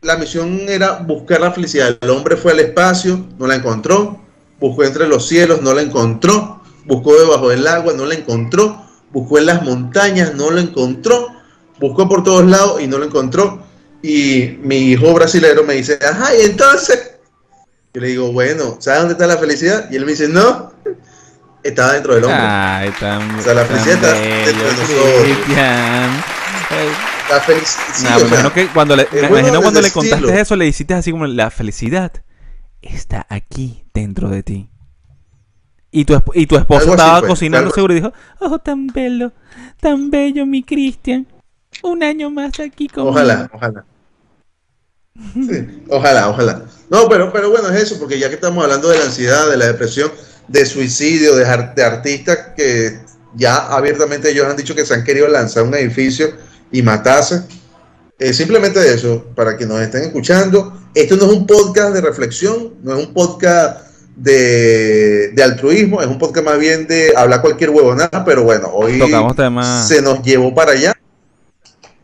[0.00, 1.98] la misión era buscar la felicidad.
[2.00, 4.18] El hombre fue al espacio, no la encontró.
[4.58, 6.62] Buscó entre los cielos, no la encontró.
[6.86, 8.86] Buscó debajo del agua, no la encontró.
[9.12, 11.28] Buscó en las montañas, no la encontró.
[11.78, 13.62] Buscó por todos lados y no la encontró.
[14.02, 17.16] Y mi hijo brasilero me dice, ajá, y entonces.
[17.92, 19.90] Yo le digo, bueno, ¿sabes dónde está la felicidad?
[19.90, 20.72] Y él me dice, no,
[21.62, 22.40] estaba dentro del hombre.
[22.40, 25.06] Ay, tan, o sea, la felicidad está dentro de nosotros.
[27.28, 28.20] La felicidad.
[28.20, 31.26] Me imagino que cuando le, me imagino cuando le contaste eso, le hiciste así como
[31.26, 32.12] la felicidad
[32.82, 34.70] está aquí dentro de ti.
[35.90, 39.32] Y tu, y tu esposo estaba cocinando seguro y dijo, oh, tan bello,
[39.80, 41.26] tan bello mi Cristian.
[41.82, 43.84] Un año más aquí con Ojalá, ojalá.
[45.34, 46.62] Sí, ojalá, ojalá.
[46.90, 49.56] No, pero, pero bueno, es eso, porque ya que estamos hablando de la ansiedad, de
[49.56, 50.10] la depresión,
[50.48, 53.00] de suicidio, de, de artistas que
[53.34, 56.28] ya abiertamente ellos han dicho que se han querido lanzar un edificio
[56.70, 57.42] y matarse.
[58.18, 60.72] Eh, simplemente eso, para que nos estén escuchando.
[60.94, 63.86] Esto no es un podcast de reflexión, no es un podcast
[64.16, 68.98] de, altruismo, es un podcast más bien de hablar cualquier huevonada, pero bueno, hoy
[69.86, 70.94] se nos llevó para allá.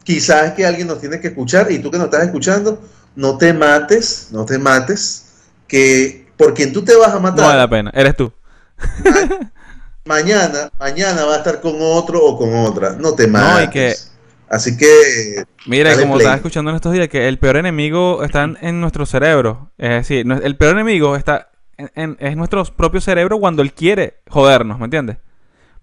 [0.05, 2.83] Quizás es que alguien nos tiene que escuchar y tú que nos estás escuchando,
[3.17, 5.25] no te mates, no te mates,
[5.67, 7.41] que por quien tú te vas a matar.
[7.41, 8.31] No vale la pena, eres tú.
[10.05, 14.12] mañana, mañana va a estar con otro o con otra, no te mates.
[14.53, 15.47] Así que.
[15.65, 19.73] Mira, como estaba escuchando en estos días, que el peor enemigo está en, nuestro cerebro.
[19.79, 24.79] Es decir, el peor enemigo está en, es nuestro propio cerebro cuando él quiere jodernos,
[24.79, 25.17] ¿me entiendes?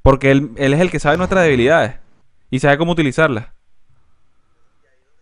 [0.03, 1.95] Porque él, él es el que sabe nuestras debilidades
[2.51, 3.47] y sabe cómo utilizarlas.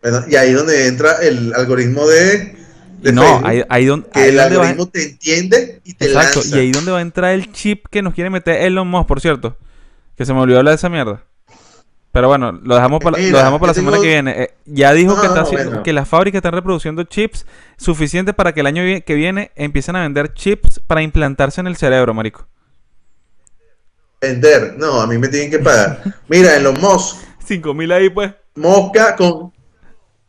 [0.02, 2.54] Bueno, y ahí donde entra el algoritmo de.
[3.14, 4.10] no, ahí, ahí, donde.
[4.10, 7.50] Que el algoritmo te entiende y te Exacto, y ahí donde va a entrar el
[7.54, 9.58] chip que nos quiere meter Elon Musk, por cierto.
[10.18, 11.24] Que se me olvidó hablar de esa mierda.
[12.18, 14.42] Pero bueno, lo dejamos para, lo dejamos para la semana que viene.
[14.42, 17.46] Eh, ya dijo que, está, que las fábricas están reproduciendo chips
[17.78, 21.76] suficientes para que el año que viene empiecen a vender chips para implantarse en el
[21.76, 22.48] cerebro, marico.
[24.20, 26.02] Vender, no, a mí me tienen que pagar.
[26.28, 27.20] Mira, en los MOS.
[27.46, 28.34] 5 mil ahí, pues.
[28.56, 29.54] Mosca con.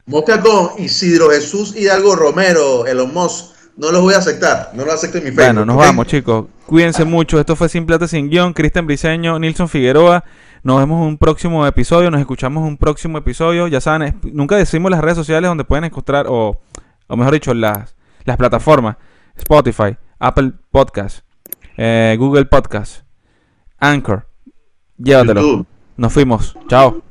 [0.05, 3.55] Mosca con Isidro Jesús Hidalgo Romero, en los MOS.
[3.79, 5.47] No los voy a aceptar, no los acepto en mi Facebook.
[5.47, 6.49] Bueno, nos vamos, chicos.
[6.67, 7.41] Cuídense mucho.
[7.41, 8.53] Esto fue Simplate Sin Guión.
[8.53, 10.23] Cristian Briseño, Nilson Figueroa.
[10.63, 13.69] Nos vemos en un próximo episodio, nos escuchamos en un próximo episodio.
[13.69, 16.61] Ya saben, nunca decimos las redes sociales donde pueden encontrar, o,
[17.07, 18.97] o mejor dicho, las, las plataformas.
[19.37, 21.21] Spotify, Apple Podcast,
[21.77, 23.03] eh, Google Podcast,
[23.79, 24.29] Anchor.
[24.99, 25.65] Llévatelo.
[25.97, 26.57] Nos fuimos.
[26.69, 27.08] Chao.